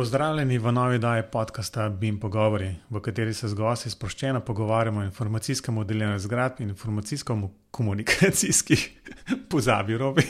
Pozdravljeni 0.00 0.58
v 0.58 0.72
novi 0.72 0.98
daji 0.98 1.22
podcasta 1.32 1.88
BIM 1.88 2.20
Pogovori, 2.20 2.74
v 2.90 3.00
kateri 3.00 3.34
se 3.34 3.48
z 3.48 3.54
gosti 3.54 3.90
sproščeno 3.90 4.40
pogovarjamo 4.40 5.00
o 5.00 5.04
informacijskem 5.04 5.74
modeljenju 5.74 6.18
zgradb 6.18 6.60
in 6.60 6.68
informacijsko-komunikacijskih 6.72 8.88
pozabi 9.52 9.98
robi. 9.98 10.22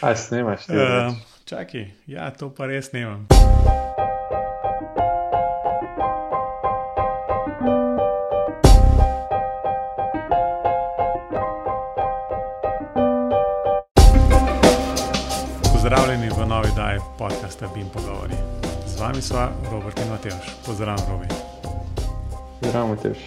Aj, 0.00 0.16
snimaš. 0.16 0.60
Uh, 0.68 0.74
čakaj, 1.44 1.90
ja, 2.06 2.30
to 2.30 2.54
pa 2.54 2.66
res 2.70 2.90
snimam. 2.92 3.26
Daji 16.98 17.10
podcasta 17.18 17.68
BIM 17.74 17.88
Pogovori. 17.88 18.34
Z 18.86 19.00
vami 19.00 19.22
sva 19.22 19.52
Robert 19.70 19.98
in 19.98 20.08
Matejš. 20.08 20.46
Pozdravljen, 20.66 21.06
Robi. 21.10 21.26
Zdravo, 22.62 22.88
Matejš. 22.88 23.18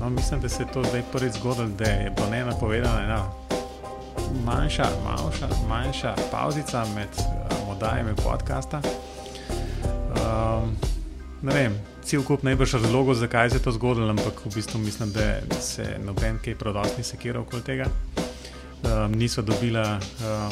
No, 0.00 0.10
mislim, 0.10 0.40
da 0.40 0.48
se 0.48 0.62
je 0.62 0.66
to 0.72 0.84
zdaj 0.84 1.02
prvič 1.12 1.32
zgodilo, 1.32 1.68
da 1.68 1.84
je 1.84 2.10
bilo 2.10 2.30
ne 2.30 2.44
napovedano 2.44 3.00
ena 3.00 3.24
manjša, 4.44 4.86
manjša, 5.04 5.48
manjša 5.68 6.14
pauzica 6.30 6.84
med 6.94 7.08
um, 7.18 7.70
oddajami 7.70 8.14
podcasta. 8.14 8.80
Um, 10.10 10.76
ne 11.42 11.54
vem, 11.54 11.80
cel 12.04 12.22
kup 12.22 12.42
najbrž 12.42 12.74
razlogov, 12.74 13.14
zakaj 13.14 13.50
se 13.50 13.56
je 13.56 13.62
to 13.62 13.72
zgodilo, 13.72 14.10
ampak 14.10 14.44
v 14.44 14.54
bistvu 14.54 14.80
mislim, 14.80 15.12
da 15.12 15.60
se 15.60 15.96
noben 16.04 16.38
kaj 16.44 16.54
prodostni 16.54 17.04
sekiral 17.04 17.42
okoli 17.42 17.62
tega. 17.62 17.86
Um, 18.82 19.12
niso 19.12 19.42
dobila 19.42 19.98
um, 19.98 20.50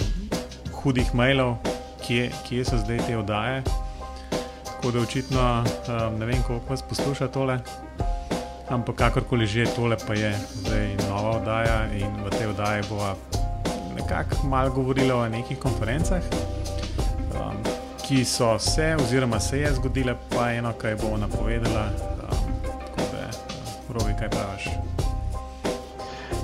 hudih 0.72 1.14
mailov, 1.14 1.56
kje, 2.06 2.30
kje 2.48 2.64
so 2.64 2.78
zdaj 2.78 2.98
te 3.06 3.16
oddaje. 3.18 3.62
Tako 4.64 4.90
da 4.90 5.00
očitno 5.00 5.64
um, 5.64 6.18
ne 6.18 6.26
vem, 6.26 6.42
koliko 6.46 6.70
vas 6.70 6.82
posluša 6.82 7.28
tole. 7.28 7.58
Ampak 8.68 8.96
kakorkoli 8.96 9.46
že 9.46 9.66
tole, 9.76 9.96
pa 10.06 10.14
je 10.14 10.34
zdaj 10.54 10.96
nova 11.08 11.30
oddaja 11.30 11.90
in 11.92 12.24
v 12.24 12.30
tej 12.30 12.46
oddaji 12.46 12.82
bomo 12.88 13.14
nekako 13.96 14.46
malo 14.46 14.70
govorili 14.70 15.12
o 15.12 15.28
nekih 15.28 15.58
konferencah, 15.58 16.22
um, 17.34 17.56
ki 18.06 18.24
so 18.24 18.58
se, 18.58 18.96
oziroma 19.00 19.40
se 19.40 19.58
je 19.58 19.74
zgodile, 19.74 20.14
pa 20.36 20.52
eno, 20.52 20.72
kaj 20.72 20.96
bomo 20.96 21.16
napovedali. 21.16 21.74
Um, 21.76 22.38
tako 22.86 23.10
da, 23.12 23.30
rovi, 23.94 24.14
kaj 24.18 24.30
praviš. 24.30 24.68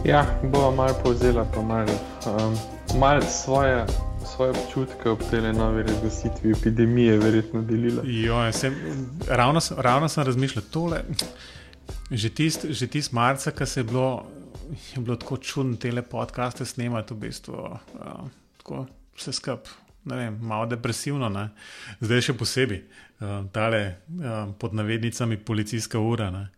Ja, 0.05 0.27
bomo 0.43 0.70
malo 0.70 0.95
povzela, 1.05 1.47
pa 1.55 1.63
malo 1.63 1.93
um, 2.27 2.59
mal 3.01 3.23
svoje 3.23 3.87
svoje 4.37 4.53
občutke 4.53 5.09
ob 5.11 5.20
tej 5.31 5.53
novi 5.53 5.83
razglasitvi 5.83 6.51
epidemije, 6.53 7.19
verjetno 7.19 7.62
delila. 7.62 8.03
Jo, 8.05 8.53
sem, 8.53 8.75
ravno, 9.29 9.61
ravno 9.77 10.09
sem 10.09 10.25
razmišljal, 10.25 10.65
tole, 10.70 11.01
že 12.11 12.29
tisti 12.29 12.89
tist 12.89 13.12
marca, 13.12 13.51
ki 13.51 13.67
se 13.67 13.81
je 13.81 13.84
bilo, 13.84 14.27
je 14.92 15.01
bilo 15.01 15.17
tako 15.17 15.37
čudno 15.37 15.77
te 15.77 16.03
podcaste 16.03 16.64
snemati, 16.64 17.14
v 17.14 17.17
bistvu 17.17 17.55
uh, 17.55 18.29
tako 18.59 18.87
vse 19.17 19.33
skupaj. 19.33 19.73
Malo 20.41 20.67
depresivno, 20.67 21.29
ne? 21.29 21.48
zdaj 22.01 22.20
še 22.29 22.34
posebej, 22.37 22.83
uh, 23.20 23.48
tale 23.53 23.81
uh, 23.89 24.53
pod 24.59 24.75
navednicami 24.75 25.37
policijska 25.37 25.98
ura. 25.98 26.31
Ne? 26.31 26.48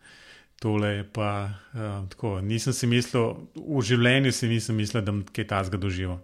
Tole 0.58 0.88
je 0.88 1.04
pa 1.12 1.30
uh, 1.46 2.08
tako. 2.10 2.40
Nisem 2.40 2.74
si 2.74 2.90
mislil, 2.90 3.38
v 3.54 3.84
življenju 3.86 4.34
si 4.34 4.50
nisem 4.50 4.76
mislil, 4.76 5.04
da 5.06 5.14
bom 5.14 5.22
kaj 5.22 5.46
tasga 5.46 5.78
doživel. 5.78 6.18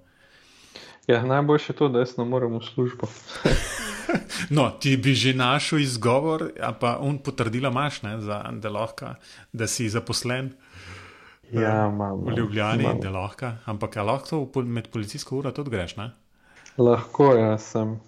Ja, 1.07 1.23
najboljše 1.23 1.73
je 1.73 1.77
to, 1.77 1.89
da 1.89 1.99
jaz 1.99 2.17
ne 2.17 2.25
morem 2.25 2.55
v 2.59 2.63
službo. 2.65 3.09
no, 4.57 4.71
ti 4.81 4.97
bi 4.97 5.15
že 5.15 5.35
našel 5.35 5.79
izgovor, 5.85 6.49
pa 6.81 6.97
on 7.01 7.19
potrdila 7.19 7.69
imaš, 7.69 8.03
ne, 8.03 8.21
za, 8.21 8.41
da, 8.53 8.71
lahko, 8.71 9.15
da 9.53 9.67
si 9.67 9.89
zaposlen. 9.89 10.53
Ja, 11.53 11.91
imam. 11.93 12.25
V 12.25 12.37
Ljubljani, 12.37 12.89
da 13.03 13.11
lahko. 13.11 13.53
Ampak 13.65 13.97
lahko 13.97 14.49
med 14.65 14.89
policijsko 14.89 15.37
uro 15.37 15.53
tudi 15.53 15.71
greš, 15.71 15.97
ne? 15.97 16.11
Lahko, 16.79 17.35
ja, 17.37 17.59
sem. 17.59 17.99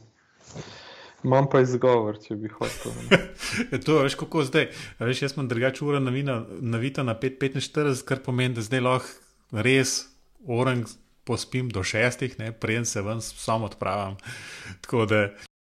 Imam 1.24 1.48
pa 1.50 1.60
izgovor, 1.60 2.16
če 2.22 2.36
bi 2.38 2.48
hotel. 2.48 2.92
to 3.86 4.00
veš, 4.02 4.14
kako 4.14 4.44
zdaj. 4.46 4.70
Veš, 4.98 5.22
jaz 5.22 5.34
sem 5.34 5.48
drugače 5.48 5.84
ura 5.84 6.00
navita 6.00 7.02
na 7.02 7.14
5:45, 7.14 8.04
kar 8.08 8.24
pomeni, 8.24 8.54
da 8.54 8.64
zdaj 8.64 8.80
lahko 8.80 9.60
res 9.66 10.06
orang 10.46 10.86
pospim 11.26 11.68
do 11.68 11.82
šestih, 11.82 12.36
preden 12.60 12.84
se 12.84 13.02
ven 13.02 13.20
sam 13.20 13.64
odpravim. 13.64 14.16
Tako 14.82 15.06
da 15.06 15.20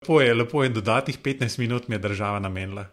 lepo 0.01 0.21
je, 0.21 0.33
lepo 0.33 0.63
je, 0.63 0.69
dodatnih 0.69 1.19
15 1.19 1.59
minut 1.59 1.87
mi 1.87 1.95
je 1.95 1.99
država 1.99 2.39
namenila. 2.39 2.85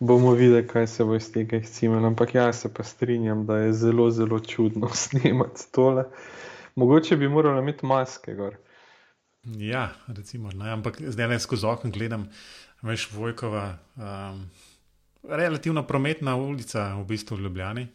Bomo 0.00 0.32
videli, 0.32 0.66
kaj 0.68 0.86
se 0.86 1.04
bo 1.04 1.14
iz 1.16 1.32
tega 1.32 1.56
izcimelo, 1.56 2.06
ampak 2.06 2.34
jaz 2.34 2.60
se 2.60 2.74
pa 2.74 2.82
strinjam, 2.84 3.46
da 3.46 3.56
je 3.56 3.72
zelo, 3.72 4.10
zelo 4.10 4.40
čudno 4.40 4.88
snemati 5.04 5.72
tole. 5.72 6.04
Mogoče 6.76 7.16
bi 7.16 7.28
morali 7.28 7.62
imeti 7.62 7.86
maske 7.86 8.34
gor. 8.34 8.56
Ja, 9.44 9.92
recimo, 10.06 10.50
ne, 10.52 10.70
ampak 10.70 11.00
zdaj 11.00 11.26
le 11.26 11.38
skozi 11.38 11.66
okno 11.66 11.90
gledam, 11.90 12.28
veš, 12.82 13.10
Vojkova, 13.12 13.78
um, 13.96 14.50
relativno 15.28 15.86
prometna 15.86 16.36
ulica 16.36 16.94
v 16.94 17.04
bistvu 17.04 17.36
v 17.36 17.40
Ljubljani. 17.40 17.86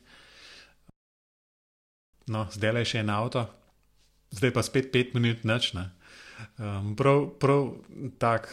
No, 2.28 2.48
zdaj 2.52 2.72
le 2.72 2.86
še 2.86 3.02
en 3.03 3.09
avto, 3.09 3.46
zdaj 4.31 4.53
pa 4.56 4.64
spet 4.64 4.92
pet 4.92 5.14
minut 5.14 5.44
noč. 5.44 5.74
Um, 6.58 6.96
prav, 6.97 7.30
prav 7.40 7.75
tak, 8.18 8.50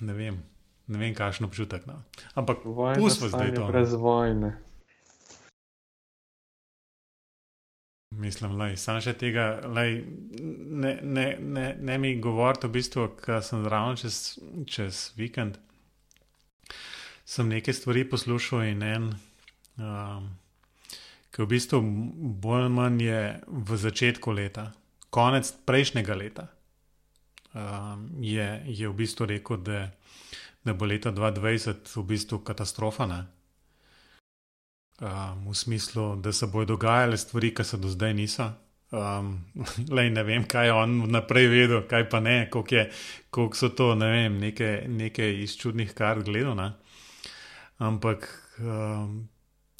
ne 0.00 0.14
vem, 0.14 0.42
ne 0.86 1.00
vem, 1.00 1.14
kakšno 1.14 1.48
občutek. 1.48 1.86
No. 1.86 2.02
Ampak 2.34 2.62
pustimo 2.64 3.32
zdaj 3.32 3.54
to. 3.54 3.66
Brez 3.70 3.94
vojne. 3.94 4.56
Mislim, 8.14 8.52
da 8.58 8.68
sem 8.78 9.00
še 9.02 9.16
tega, 9.18 9.58
lej, 9.74 10.04
ne, 10.38 10.92
ne, 11.02 11.24
ne, 11.40 11.64
ne 11.80 11.96
mi 11.98 12.12
govoriti, 12.22 12.68
v 12.68 12.76
bistvu, 12.76 13.08
ker 13.18 13.42
sem 13.42 13.64
zraven 13.64 13.98
čez, 13.98 14.18
čez 14.70 15.08
vikend. 15.18 15.58
Sem 17.26 17.50
nekaj 17.50 17.74
stvari 17.74 18.04
poslušal 18.06 18.68
in 18.68 18.84
en. 18.86 19.08
Um, 19.80 20.28
ki 21.34 21.42
v 21.42 21.50
bistvu 21.50 21.80
bolj 22.38 22.62
ali 22.62 22.70
manj 22.70 23.02
je 23.02 23.20
v 23.46 23.76
začetku 23.76 24.30
leta, 24.30 24.68
konec 25.10 25.50
prejšnjega 25.66 26.14
leta, 26.14 26.44
um, 27.54 28.06
je, 28.22 28.46
je 28.70 28.88
v 28.88 28.94
bistvu 28.94 29.26
rekel, 29.26 29.58
da, 29.66 29.88
da 30.62 30.74
bo 30.78 30.86
leta 30.86 31.10
2020 31.10 31.90
v 31.90 32.04
bistvu 32.06 32.38
katastrofa. 32.46 33.08
Um, 35.02 35.50
v 35.50 35.54
smislu, 35.58 36.16
da 36.22 36.32
se 36.32 36.46
bodo 36.46 36.76
dogajale 36.76 37.18
stvari, 37.18 37.50
ki 37.54 37.64
se 37.64 37.82
do 37.82 37.90
zdaj 37.90 38.14
niso. 38.14 38.52
Um, 38.94 39.50
lej, 39.96 40.14
ne 40.14 40.22
vem, 40.22 40.46
kaj 40.46 40.70
je 40.70 40.72
on 40.72 41.10
naprej 41.10 41.50
vedel, 41.50 41.82
kaj 41.90 42.06
pa 42.10 42.22
ne, 42.22 42.46
koliko 42.46 43.56
so 43.58 43.74
to, 43.74 43.94
ne 43.98 44.06
vem, 44.06 44.38
nekaj, 44.38 44.86
nekaj 44.86 45.42
iz 45.42 45.58
čudnih 45.58 45.90
kart 45.98 46.22
gledano. 46.22 46.70
Ampak 47.82 48.30
um, 48.62 49.24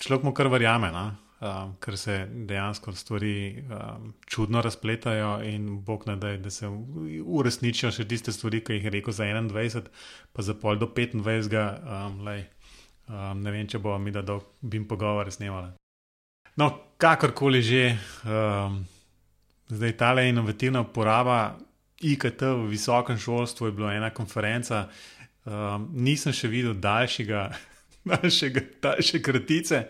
človek 0.03 0.27
mu 0.27 0.35
kar 0.35 0.51
verjame. 0.51 0.91
Na? 0.91 1.24
Um, 1.41 1.75
ker 1.81 1.99
se 1.99 2.17
dejansko 2.31 2.93
stvari 2.93 3.65
um, 3.65 4.13
čudno 4.27 4.63
razpletajo 4.63 5.43
in 5.43 5.81
bog 5.85 6.07
ne 6.07 6.17
da, 6.17 6.37
da 6.37 6.51
se 6.51 6.69
uresničijo 7.25 7.93
še 7.93 8.09
tiste 8.09 8.33
stvari, 8.33 8.63
ki 8.65 8.79
jih 8.79 8.89
je 8.89 8.95
rekel 8.99 9.17
za 9.17 9.25
21, 9.25 9.91
pa 10.33 10.43
za 10.43 10.55
pol 10.55 10.79
do 10.79 10.87
25. 10.87 11.55
Um, 11.85 12.21
lej, 12.27 12.47
um, 13.09 13.43
ne 13.43 13.55
vem, 13.55 13.69
če 13.69 13.79
bo 13.79 13.99
mi 13.99 14.15
da 14.15 14.23
dolg 14.23 14.47
bim 14.61 14.89
pogovor 14.89 15.33
snemala. 15.33 15.75
No, 16.57 16.71
kakorkoli 17.03 17.63
že, 17.63 17.85
um, 18.31 18.85
zdaj 19.69 19.97
ta 19.99 20.13
le 20.15 20.29
inovativna 20.31 20.85
uporaba 20.87 21.57
IKT 22.05 22.43
v 22.43 22.69
visokem 22.71 23.19
šolstvu 23.19 23.67
je 23.67 23.73
bila 23.73 23.95
ena 23.95 24.11
konferenca. 24.11 24.89
Um, 25.45 25.89
nisem 25.93 26.33
še 26.33 26.49
videl 26.49 26.77
daljšega, 26.81 27.49
daljšega, 28.13 28.61
daljše 28.83 29.23
kratice. 29.23 29.81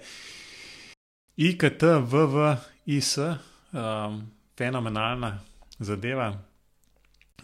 IKT, 1.36 1.82
VVIS, 1.82 3.18
um, 3.18 4.22
fenomenalna 4.58 5.38
zadeva. 5.78 6.34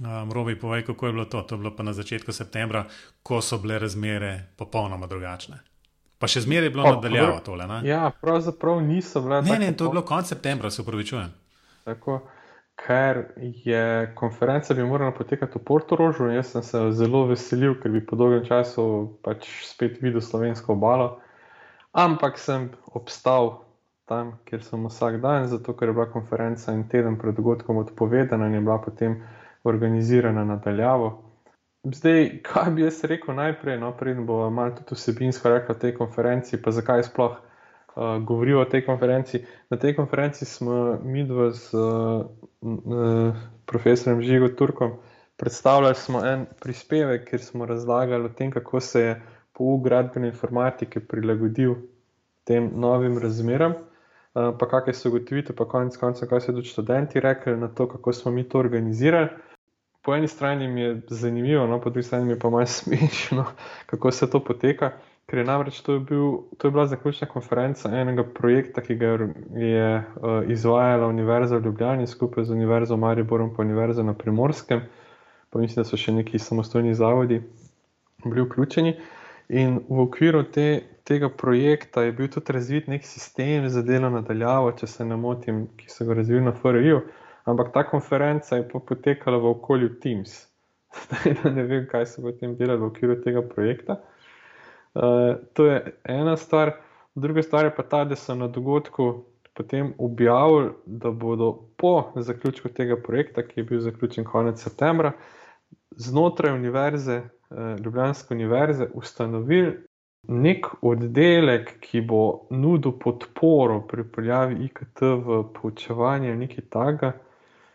Um, 0.00 0.32
Robi, 0.32 0.58
povej, 0.58 0.84
kako 0.84 1.06
je 1.06 1.12
bilo 1.12 1.24
to? 1.24 1.42
To 1.42 1.54
je 1.54 1.58
bilo 1.58 1.76
pa 1.76 1.82
na 1.82 1.92
začetku 1.92 2.32
septembra, 2.32 2.84
ko 3.22 3.40
so 3.42 3.58
bile 3.58 3.78
razmere 3.78 4.54
popolnoma 4.56 5.06
drugačne. 5.06 5.58
Pa 6.18 6.28
še 6.28 6.44
zmeraj 6.44 6.68
je 6.68 6.72
bilo 6.74 6.84
nadaljavo 6.86 7.40
tole. 7.44 7.66
Ne? 7.66 7.80
Ja, 7.88 8.10
pravzaprav 8.20 8.78
niso 8.84 9.20
bile. 9.24 9.40
Ne, 9.42 9.58
ne, 9.58 9.72
to 9.72 9.88
je 9.88 9.94
bilo 9.96 10.02
konec 10.06 10.28
septembra, 10.28 10.70
se 10.70 10.82
upravičujem. 10.82 11.32
Tako, 11.88 12.20
ker 12.78 13.24
je 13.64 14.12
konferenca 14.16 14.76
bi 14.76 14.84
morala 14.86 15.12
potekati 15.16 15.58
v 15.58 15.64
Portorožu 15.64 16.28
in 16.28 16.38
jaz 16.38 16.52
sem 16.54 16.62
se 16.62 16.84
zelo 16.96 17.24
veselil, 17.32 17.74
ker 17.82 17.90
bi 17.90 18.04
po 18.06 18.16
dolgem 18.20 18.44
času 18.46 18.84
pač 19.24 19.48
spet 19.66 19.98
videl 20.04 20.22
slovensko 20.22 20.76
obalo. 20.76 21.16
Ampak 21.96 22.38
sem 22.38 22.70
obstal 22.94 23.69
tam, 24.10 24.32
kjer 24.44 24.62
sem 24.66 24.86
vsak 24.90 25.20
dan, 25.22 25.46
zato 25.46 25.74
ker 25.78 25.88
je 25.88 25.94
bila 25.94 26.08
konferenca 26.10 26.74
in 26.74 26.88
teden 26.90 27.18
pred 27.18 27.36
dogodkom 27.38 27.78
odpovedana 27.84 28.48
in 28.50 28.58
je 28.58 28.62
bila 28.66 28.78
potem 28.82 29.20
organizirana 29.64 30.44
nadaljavo. 30.44 31.10
Zdaj, 31.84 32.26
kaj 32.44 32.72
bi 32.74 32.82
jaz 32.82 33.04
rekel 33.08 33.38
najprej, 33.38 33.78
no, 33.80 33.92
preden 33.96 34.26
bo 34.26 34.42
malo 34.50 34.74
tudi 34.80 34.98
vsebinsko 34.98 35.52
rekel 35.54 35.76
o 35.76 35.78
tej 35.84 35.94
konferenci, 35.96 36.58
pa 36.62 36.74
zakaj 36.76 37.06
sploh 37.06 37.38
uh, 37.38 38.18
govorijo 38.26 38.60
o 38.60 38.68
tej 38.68 38.84
konferenci. 38.88 39.44
Na 39.70 39.78
tej 39.80 39.94
konferenci 39.96 40.44
smo 40.44 40.98
mi 41.04 41.24
dva 41.24 41.52
z 41.56 41.70
uh, 41.72 43.38
profesorjem 43.70 44.20
Žigo 44.26 44.50
Turkom 44.58 44.98
predstavljali 45.40 45.96
en 46.32 46.44
prispevek, 46.60 47.28
kjer 47.30 47.40
smo 47.40 47.66
razlagali 47.66 48.28
o 48.28 48.34
tem, 48.36 48.50
kako 48.50 48.80
se 48.80 49.00
je 49.00 49.14
pouk 49.56 49.84
gradbene 49.84 50.28
informatike 50.34 51.00
prilagodil 51.00 51.74
tem 52.44 52.70
novim 52.74 53.18
razmeram. 53.18 53.74
Uh, 54.34 54.52
pa 54.58 54.68
kakšne 54.70 54.94
so 54.94 55.08
ugotovitve, 55.10 55.56
pa 55.58 55.64
konec 55.66 55.96
konca, 55.98 56.26
kaj 56.26 56.40
so 56.44 56.52
tudi 56.54 56.70
študenti 56.70 57.20
rekli 57.20 57.56
na 57.58 57.68
to, 57.68 57.88
kako 57.90 58.12
smo 58.12 58.30
mi 58.30 58.44
to 58.48 58.58
organizirali. 58.58 59.28
Po 60.02 60.14
eni 60.14 60.28
strani 60.28 60.80
je 60.80 61.00
zanimivo, 61.08 61.66
no, 61.66 61.80
po 61.80 61.90
drugi 61.90 62.06
strani 62.06 62.38
pa 62.38 62.50
malo 62.50 62.66
smešno, 62.78 63.44
kako 63.86 64.10
se 64.10 64.30
to 64.30 64.44
poteka. 64.44 64.92
Ker 65.26 65.38
je 65.38 65.44
namreč 65.44 65.80
to, 65.80 65.94
je 65.94 66.00
bil, 66.00 66.38
to 66.58 66.68
je 66.68 66.70
bila 66.70 66.86
zaključna 66.86 67.26
konferenca 67.28 67.90
enega 67.90 68.24
projekta, 68.24 68.82
ki 68.82 68.94
ga 68.94 69.06
je 69.54 69.98
uh, 69.98 70.50
izvajala 70.50 71.06
Univerza 71.06 71.56
v 71.56 71.64
Ljubljani 71.64 72.06
skupaj 72.06 72.44
z 72.44 72.50
Univerzo 72.50 72.96
Mariborom 72.96 73.50
in 73.58 73.64
Univerzo 73.66 74.02
na 74.02 74.14
Primorskem. 74.14 74.80
Pa 75.50 75.58
mislim, 75.58 75.82
da 75.82 75.88
so 75.88 75.96
še 75.96 76.12
neki 76.12 76.38
samostojni 76.38 76.94
zavodi 76.94 77.42
bili 78.24 78.42
vključeni. 78.42 78.96
In 79.50 79.80
v 79.88 80.04
okviru 80.04 80.44
te, 80.54 80.66
tega 81.02 81.26
projekta 81.28 82.04
je 82.06 82.12
bil 82.14 82.28
tudi 82.30 82.54
razvit 82.54 82.86
nek 82.86 83.06
sistem 83.06 83.66
za 83.68 83.82
delo 83.82 84.10
nadaljavo, 84.14 84.70
če 84.78 84.86
se 84.86 85.04
ne 85.04 85.16
motim, 85.18 85.64
ki 85.78 85.90
so 85.90 86.06
ga 86.06 86.14
razvili 86.20 86.44
na 86.46 86.52
FRU. 86.54 87.00
Ampak 87.50 87.72
ta 87.74 87.82
konferenca 87.88 88.60
je 88.60 88.68
potekala 88.70 89.40
v 89.42 89.50
okolju 89.50 89.96
Teams. 90.04 90.36
Zdaj 91.02 91.34
ne 91.56 91.64
vem, 91.66 91.88
kaj 91.90 92.06
so 92.12 92.22
potem 92.22 92.54
delali 92.58 92.78
v 92.82 92.90
okviru 92.92 93.18
tega 93.24 93.42
projekta. 93.42 93.98
Uh, 94.94 95.38
to 95.54 95.66
je 95.66 95.82
ena 96.04 96.36
stvar. 96.38 96.76
Druga 97.18 97.42
stvar 97.42 97.66
je 97.66 97.74
pa 97.74 97.82
ta, 97.82 98.04
da 98.06 98.16
so 98.16 98.34
na 98.38 98.46
dogodku 98.46 99.10
potem 99.58 99.94
objavili, 99.98 100.70
da 100.86 101.10
bodo 101.10 101.52
po 101.76 102.12
zaključku 102.16 102.68
tega 102.68 102.96
projekta, 103.02 103.42
ki 103.42 103.60
je 103.60 103.64
bil 103.64 103.80
zaključen 103.82 104.24
konec 104.24 104.62
septembra, 104.62 105.12
znotraj 105.96 106.54
univerze, 106.54 107.22
uh, 107.50 107.80
Ljubljanske 107.80 108.34
univerze, 108.34 108.88
ustanovili 108.94 109.76
nek 110.28 110.66
oddelek, 110.82 111.72
ki 111.80 112.00
bo 112.00 112.46
nudil 112.50 112.92
podporo 113.00 113.80
pri 113.88 114.04
priljavi 114.04 114.64
IKT 114.64 115.02
v 115.26 115.42
poučevanje 115.54 116.36
nekaj 116.36 116.64
takega, 116.70 117.12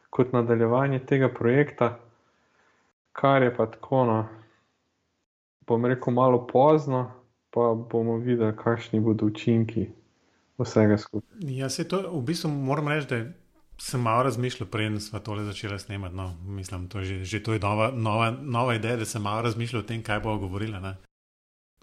kot 0.09 0.33
nadaljevanje 0.33 0.99
tega 1.09 1.29
projekta, 1.29 1.95
kar 3.11 3.43
je 3.43 3.55
pa 3.55 3.65
tako. 3.71 4.05
No, 4.05 4.17
bom 5.67 5.85
rekel, 5.85 6.13
malo 6.13 6.45
pozno, 6.47 7.07
pa 7.49 7.73
bomo 7.73 8.17
videli, 8.17 8.53
kakšni 8.55 8.99
bodo 8.99 9.25
učinki 9.25 9.89
vsega 10.57 10.97
skupaj. 10.97 11.39
Ja, 11.41 11.69
se 11.69 11.87
to 11.87 12.03
v 12.11 12.21
bistvu 12.21 12.49
moram 12.49 12.87
reči, 12.87 13.07
da 13.09 13.23
sem 13.77 14.01
malo 14.01 14.23
razmišljal, 14.23 14.69
preden 14.69 14.99
smo 15.01 15.19
tole 15.19 15.43
začeli 15.43 15.79
snemati. 15.79 16.15
No, 16.15 16.35
mislim, 16.43 16.87
to 16.87 17.03
že, 17.03 17.23
že 17.25 17.43
to 17.43 17.53
je 17.53 17.59
nova, 17.59 17.91
nova, 17.91 18.31
nova 18.31 18.75
ideja, 18.75 18.95
da 18.95 19.05
sem 19.05 19.21
malo 19.21 19.41
razmišljal 19.41 19.83
o 19.83 19.85
tem, 19.85 20.03
kaj 20.03 20.19
bo 20.19 20.37
govorila. 20.37 20.79
Ne? 20.79 20.95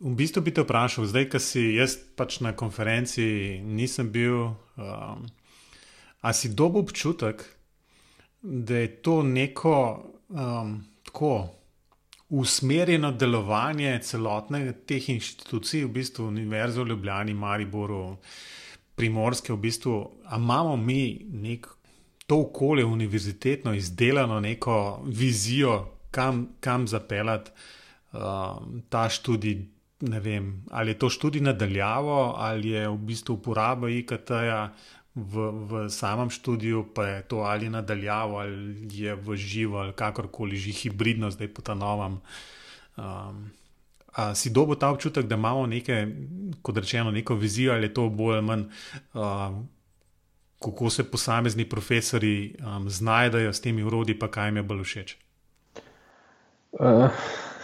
V 0.01 0.15
bistvu 0.17 0.43
bi 0.43 0.55
te 0.55 0.65
vprašal, 0.65 1.07
zdaj, 1.07 1.29
ko 1.31 1.39
si 1.39 1.61
jaz 1.77 1.97
pač 2.17 2.41
na 2.41 2.57
konferenci 2.57 3.61
nisem 3.63 4.11
bil, 4.11 4.55
um, 4.77 5.27
a 6.21 6.33
si 6.33 6.55
dobil 6.55 6.83
občutek, 6.83 7.45
da 8.43 8.83
je 8.83 8.89
to 9.03 9.23
neko 9.23 9.75
um, 10.29 10.81
tako 11.05 11.63
usmerjeno 12.33 13.13
delovanje 13.13 13.99
celotne 14.03 14.73
teh 14.89 15.09
inštitucij, 15.13 15.85
v 15.85 15.93
bistvu 15.93 16.27
Univerze 16.33 16.81
v 16.81 16.89
Ljubljani, 16.89 17.35
Mariboru, 17.35 18.17
Primorske, 18.97 19.53
v 19.53 19.61
bistvu, 19.61 19.97
imamo 20.37 20.77
mi 20.77 21.21
nek, 21.29 21.69
to 22.27 22.41
okolje 22.41 22.85
univerzitetno 22.85 23.75
izdelano, 23.75 24.41
neko 24.41 25.03
vizijo, 25.07 25.89
kam, 26.11 26.49
kam 26.61 26.89
zapeljati 26.89 27.51
uh, 28.13 28.21
ta 28.89 29.09
študij. 29.09 29.69
Ne 30.01 30.21
vem, 30.21 30.65
ali 30.71 30.91
je 30.91 30.99
to 30.99 31.11
študij 31.11 31.41
nadaljavo, 31.41 32.35
ali 32.37 32.69
je 32.69 32.89
v 32.89 32.97
bistvu 32.97 33.35
uporaba 33.35 33.89
IKT-ja 33.89 34.73
v, 35.15 35.51
v 35.69 35.89
samem 35.93 36.31
študiju, 36.31 36.89
pa 36.95 37.07
je 37.07 37.23
to 37.23 37.45
ali 37.47 37.69
nadaljavo, 37.71 38.39
ali 38.39 38.89
je 38.91 39.15
v 39.15 39.37
živo, 39.37 39.79
ali 39.79 39.93
kakorkoli 39.93 40.57
že 40.57 40.73
hibridno, 40.73 41.31
zdaj 41.31 41.49
po 41.55 41.63
ta 41.63 41.75
novem. 41.75 42.19
Um, 42.97 43.53
si 44.35 44.51
dobo 44.51 44.75
ta 44.75 44.91
občutek, 44.91 45.27
da 45.27 45.37
imamo 45.37 45.67
neke, 45.67 46.07
kot 46.63 46.77
rečeno, 46.77 47.11
neko 47.11 47.35
vizijo, 47.35 47.73
ali 47.73 47.89
je 47.89 47.95
to 47.95 48.09
bolj 48.09 48.37
ali 48.37 48.47
manj, 48.47 48.65
um, 49.15 49.69
kako 50.65 50.91
se 50.91 51.05
posamezni 51.11 51.69
profesori 51.69 52.55
um, 52.61 52.91
znajdejo 52.91 53.53
s 53.53 53.61
temi 53.61 53.83
urodji, 53.83 54.19
pa 54.19 54.31
kaj 54.31 54.49
jim 54.49 54.57
je 54.57 54.63
bolj 54.63 54.83
všeč. 54.83 55.17
Uh, 56.73 57.11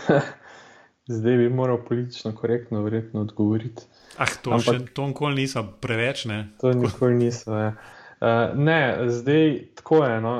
zdaj 1.16 1.36
bi 1.36 1.48
moral 1.48 1.84
politično 1.84 2.34
korektno, 2.34 2.82
verjetno 2.82 3.20
odgovoriti. 3.20 3.82
Ah, 4.18 4.26
to 4.42 4.50
Ampak, 4.50 4.74
še 4.74 4.94
to 4.94 5.06
nikoli 5.06 5.44
niso 5.44 5.62
preveč. 5.80 6.26
Ne? 6.28 6.48
To 6.60 6.72
nikoli 6.74 7.14
niso. 7.14 7.54
Ja. 7.54 7.70
Uh, 8.18 8.50
ne, 8.58 9.06
zdaj 9.14 9.60
tako 9.78 10.02
je. 10.04 10.20
No. 10.20 10.34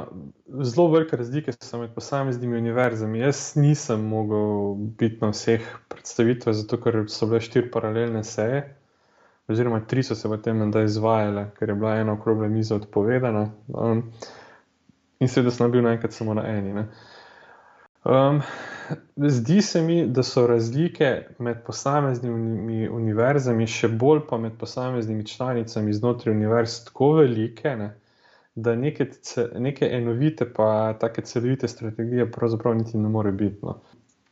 Zelo 0.67 0.89
velike 0.91 1.17
razlike 1.17 1.53
so 1.53 1.79
med 1.79 1.95
posameznimi 1.95 2.59
univerzami. 2.59 3.21
Jaz 3.23 3.53
nisem 3.57 4.03
mogel 4.11 4.75
biti 4.99 5.23
na 5.23 5.31
vseh 5.31 5.65
predstavitvah, 5.89 6.57
zato 6.59 6.81
ker 6.83 7.05
so 7.13 7.29
bile 7.31 7.41
štiri 7.45 7.71
paralelne 7.71 8.25
seje, 8.25 8.65
oziroma 9.49 9.81
tri 9.81 10.03
so 10.03 10.15
se 10.15 10.29
v 10.29 10.37
tem 10.43 10.57
menda 10.57 10.83
izvajale, 10.85 11.51
ker 11.59 11.69
je 11.69 11.75
bila 11.75 11.97
ena 11.97 12.13
okrogla 12.13 12.49
miza 12.49 12.77
odpovedana. 12.77 13.49
Um, 13.69 14.03
in 15.21 15.29
seveda 15.29 15.51
sem 15.55 15.71
bil 15.73 15.83
naenkrat 15.83 16.13
samo 16.13 16.35
na 16.35 16.45
eni. 16.49 16.85
Um, 18.09 18.43
zdi 19.17 19.63
se 19.63 19.83
mi, 19.83 20.07
da 20.07 20.23
so 20.23 20.47
razlike 20.47 21.27
med 21.39 21.65
posameznimi 21.67 22.89
univerzami, 22.89 23.67
še 23.67 23.89
bolj 23.89 24.23
pa 24.29 24.39
med 24.39 24.59
posameznimi 24.61 25.27
članicami 25.27 25.93
znotraj 25.93 26.35
univerz, 26.35 26.79
tako 26.85 27.13
velike, 27.19 27.75
ne, 27.77 27.91
da 28.55 28.75
neke, 28.77 29.11
neke 29.59 29.91
enovite, 29.93 30.47
pa 30.53 30.95
tako 31.01 31.23
celovite 31.23 31.69
strategije 31.69 32.31
pravzaprav 32.33 32.77
niti 32.77 32.99
ne 32.99 33.09
more 33.09 33.33
biti. 33.33 33.59
No. 33.63 33.81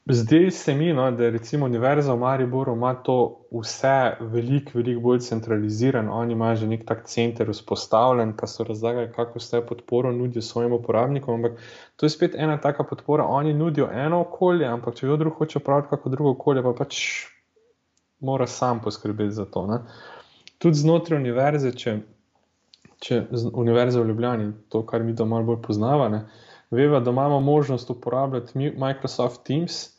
Zdaj 0.09 0.51
se 0.51 0.75
mi, 0.75 0.93
no, 0.93 1.11
da 1.11 1.31
recimo 1.31 1.67
Univerza 1.67 2.15
v 2.15 2.19
Mariboru 2.19 2.73
ima 2.73 2.95
to 2.95 3.47
vse 3.51 4.17
veliko, 4.21 4.71
veliko 4.75 5.01
bolj 5.01 5.19
centralizirano. 5.19 6.13
Oni 6.15 6.33
imajo 6.33 6.57
že 6.57 6.67
nek 6.67 6.85
tak 6.87 7.07
center 7.11 7.51
vzpostavljen, 7.51 8.37
pa 8.37 8.47
so 8.47 8.65
razlagali, 8.65 9.11
kako 9.13 9.39
vse 9.39 9.61
podporo 9.67 10.13
nudijo 10.13 10.43
svojim 10.43 10.73
uporabnikom. 10.73 11.35
Ampak 11.35 11.59
to 11.97 12.07
je 12.07 12.11
spet 12.11 12.35
ena 12.35 12.61
taka 12.61 12.85
podpora. 12.85 13.25
Oni 13.25 13.55
nudijo 13.55 13.89
eno 13.93 14.21
okolje, 14.21 14.67
ampak 14.67 14.95
če 14.95 15.07
kdo 15.07 15.17
drug 15.17 15.35
hoče 15.35 15.59
praviti 15.59 15.89
kako 15.91 16.09
drugo 16.09 16.31
okolje, 16.31 16.63
pa 16.63 16.73
pač 16.73 17.01
mora 18.21 18.47
sam 18.47 18.81
poskrbeti 18.81 19.35
za 19.35 19.45
to. 19.45 19.67
Ne. 19.67 19.81
Tudi 20.59 20.79
znotraj 20.87 21.19
univerze, 21.19 21.73
če, 21.73 21.97
če 23.03 23.25
univerza 23.53 24.01
v 24.01 24.13
Ljubljani, 24.13 24.53
to, 24.69 24.87
kar 24.87 25.03
mi 25.03 25.19
doma 25.19 25.43
bolj 25.43 25.65
poznavamo. 25.67 26.23
Veva, 26.71 27.01
da 27.01 27.11
imamo 27.11 27.41
možnost 27.41 27.91
uporabljati 27.91 28.59
Microsoft 28.79 29.43
Teams, 29.47 29.96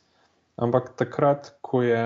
Ampak 0.58 0.92
takrat, 0.98 1.52
ko 1.62 1.82
je 1.82 2.02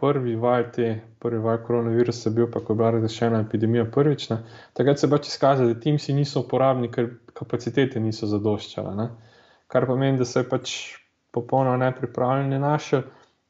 prvi 0.00 0.36
val 0.40 0.64
te, 0.72 0.94
prvi 1.20 1.38
val 1.44 1.58
koronavirusa 1.64 2.32
bil, 2.32 2.48
pa 2.52 2.62
ko 2.64 2.72
je 2.72 2.76
bila 2.80 2.90
razrešena 2.96 3.42
epidemija 3.44 3.84
prvič, 3.92 4.30
ne, 4.30 4.38
takrat 4.72 5.02
se 5.02 5.10
pač 5.12 5.28
izkaže, 5.28 5.66
da 5.68 5.76
tim 5.80 5.98
si 6.00 6.16
niso 6.16 6.40
uporabni, 6.40 6.88
ker 6.92 7.10
kapacitete 7.36 8.00
niso 8.00 8.28
zadoščale. 8.30 8.94
Ne. 8.96 9.10
Kar 9.70 9.86
pomeni, 9.86 10.18
da 10.18 10.24
se 10.24 10.40
je 10.40 10.48
pač 10.48 10.76
popolnoma 11.36 11.76
nepripravljeni 11.76 12.58
našel. 12.58 13.02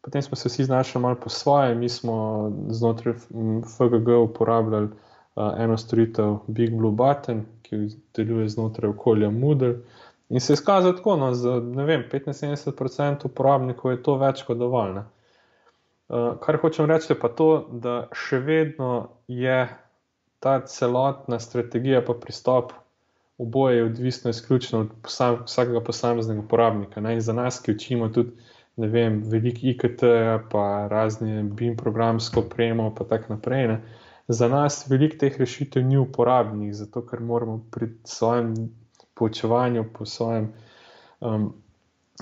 Potem 0.03 0.23
smo 0.23 0.37
se 0.37 0.49
vsi 0.49 0.65
znašli 0.65 1.01
malo 1.01 1.17
po 1.21 1.29
svoje, 1.29 1.75
mi 1.75 1.89
smo 1.89 2.17
znotraj 2.69 3.15
FGG 3.77 4.09
uporabljali 4.09 4.87
uh, 4.87 5.53
eno 5.59 5.77
storitev 5.77 6.39
Big 6.47 6.77
Blue 6.77 6.93
Button, 6.93 7.45
ki 7.63 7.87
deluje 8.17 8.49
znotraj 8.49 8.91
okolja 8.91 9.31
Moodle. 9.31 9.75
In 10.31 10.41
se 10.41 10.53
je 10.53 10.55
izkazalo 10.55 10.93
tako, 10.93 11.17
no, 11.17 11.33
za 11.35 11.57
75% 11.61 13.27
uporabnikov 13.27 13.91
je 13.91 14.03
to 14.03 14.15
več 14.17 14.45
kot 14.47 14.59
dovolj. 14.59 15.01
Uh, 16.11 16.37
kar 16.43 16.59
hočem 16.63 16.87
reči, 16.91 17.15
pa 17.19 17.29
to, 17.29 17.67
da 17.71 17.97
še 18.15 18.39
vedno 18.47 18.93
je 19.27 19.65
ta 20.41 20.61
celotna 20.67 21.39
strategija, 21.43 22.05
pa 22.07 22.15
pristop 22.15 22.73
oboje 23.41 23.85
odvisno 23.85 24.31
izključno 24.31 24.81
od 24.81 24.89
posam, 25.03 25.43
vsakega 25.45 25.81
posameznega 25.81 26.41
uporabnika. 26.41 27.01
Ne? 27.01 27.15
In 27.19 27.21
za 27.21 27.33
nas, 27.33 27.61
ki 27.63 27.73
učimo 27.73 28.09
tudi 28.09 28.33
vem, 28.77 29.23
veliko 29.27 29.67
IKT, 29.73 30.05
pa 30.53 30.65
razne 30.91 31.43
BIM 31.43 31.77
programsko 31.77 32.45
opremo, 32.45 32.91
pa 32.95 33.05
tako 33.05 33.35
naprej. 33.35 33.67
Ne? 33.69 33.81
Za 34.29 34.49
nas 34.49 34.85
veliko 34.91 35.19
teh 35.25 35.39
rešitev 35.41 35.85
ni 35.85 35.99
uporabnih, 35.99 36.75
zato 36.75 37.03
ker 37.07 37.21
moramo 37.21 37.65
pri 37.71 37.91
svojem 38.05 38.55
poučevanju, 39.21 39.85
po 39.95 40.09
svojem 40.09 40.49
um, 41.21 41.51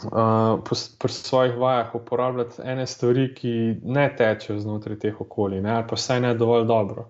uh, 0.05 0.59
pri 0.99 1.13
svojih 1.13 1.57
vajah 1.59 1.95
uporabljati 1.95 2.63
ene 2.65 2.87
stvari, 2.87 3.31
ki 3.35 3.55
ne 3.85 4.09
tečejo 4.19 4.59
znotraj 4.59 4.99
teh 5.07 5.21
okolij, 5.21 5.63
ne, 5.63 5.79
ali 5.79 5.87
pa 5.89 5.97
vsaj 5.97 6.21
ne 6.27 6.35
dovolj 6.35 6.67
dobro. 6.67 7.09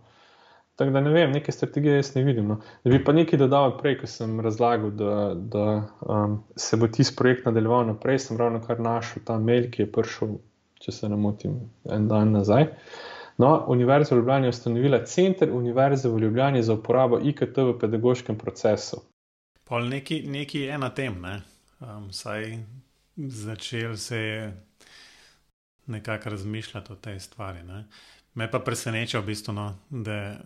Tako 0.79 0.91
da 0.91 1.01
ne 1.01 1.11
vem, 1.11 1.33
neke 1.35 1.53
strategije 1.53 1.97
jaz 1.97 2.15
ne 2.15 2.23
vidim. 2.23 2.49
No. 2.49 2.61
Da 2.85 2.91
bi 2.91 3.01
pa 3.05 3.13
nekaj 3.13 3.39
dodal 3.39 3.73
prej, 3.79 3.97
ko 3.99 4.07
sem 4.07 4.37
razlagal, 4.41 4.93
da, 4.95 5.15
da 5.35 5.65
um, 6.01 6.37
se 6.57 6.77
bo 6.77 6.87
tisti 6.87 7.17
projekt 7.19 7.47
nadaljeval 7.47 7.87
naprej. 7.87 8.19
Sem 8.23 8.39
ravno 8.39 8.61
kar 8.63 8.79
našel 8.81 9.25
ta 9.27 9.41
mail, 9.43 9.67
ki 9.75 9.83
je 9.83 9.89
prišel, 9.93 10.37
če 10.79 10.95
se 10.95 11.11
ne 11.11 11.19
motim, 11.19 11.57
en 11.91 12.07
dan 12.09 12.31
nazaj. 12.31 12.69
No, 13.43 13.65
Univerza 13.75 14.15
v 14.15 14.21
Ljubljani 14.21 14.47
je 14.47 14.55
ustanovila 14.55 15.03
Center 15.05 15.51
Univerze 15.53 16.09
v 16.09 16.23
Ljubljani 16.23 16.63
za 16.63 16.79
uporabo 16.79 17.19
IKT 17.19 17.59
v 17.59 17.75
pedagoškem 17.81 18.39
procesu. 18.39 19.03
Pol 19.69 19.89
neki, 19.89 20.23
neki 20.25 20.61
je 20.61 20.79
na 20.79 20.89
tem, 20.91 21.21
ne? 21.21 21.43
Um, 21.85 22.09
saj 22.13 22.57
začel 23.17 23.97
se 23.97 24.17
je 24.17 24.65
nekako 25.87 26.31
razmišljati 26.31 26.93
o 26.93 26.97
tej 26.97 27.21
stvari. 27.21 27.63
Ne? 27.63 27.85
Me 28.35 28.51
pa 28.51 28.59
preseneča, 28.59 29.21
v 29.21 29.27
bistvu, 29.27 29.53
no, 29.53 29.67
da 29.91 30.39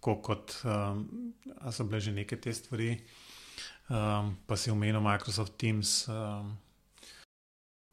kot 0.00 0.52
um, 0.64 1.32
so 1.72 1.84
bile 1.84 2.00
že 2.00 2.12
neke 2.12 2.36
te 2.36 2.52
stvari, 2.52 2.98
um, 3.88 4.36
pa 4.46 4.56
si 4.56 4.70
omenil 4.70 5.00
Microsoft 5.00 5.56
Teams. 5.56 6.08
Um, 6.08 6.56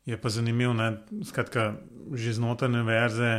je 0.06 0.22
pa 0.22 0.30
zanimivo, 0.30 0.74
da 0.74 1.04
že 2.16 2.34
znotraj 2.34 2.72
univerze, 2.72 3.32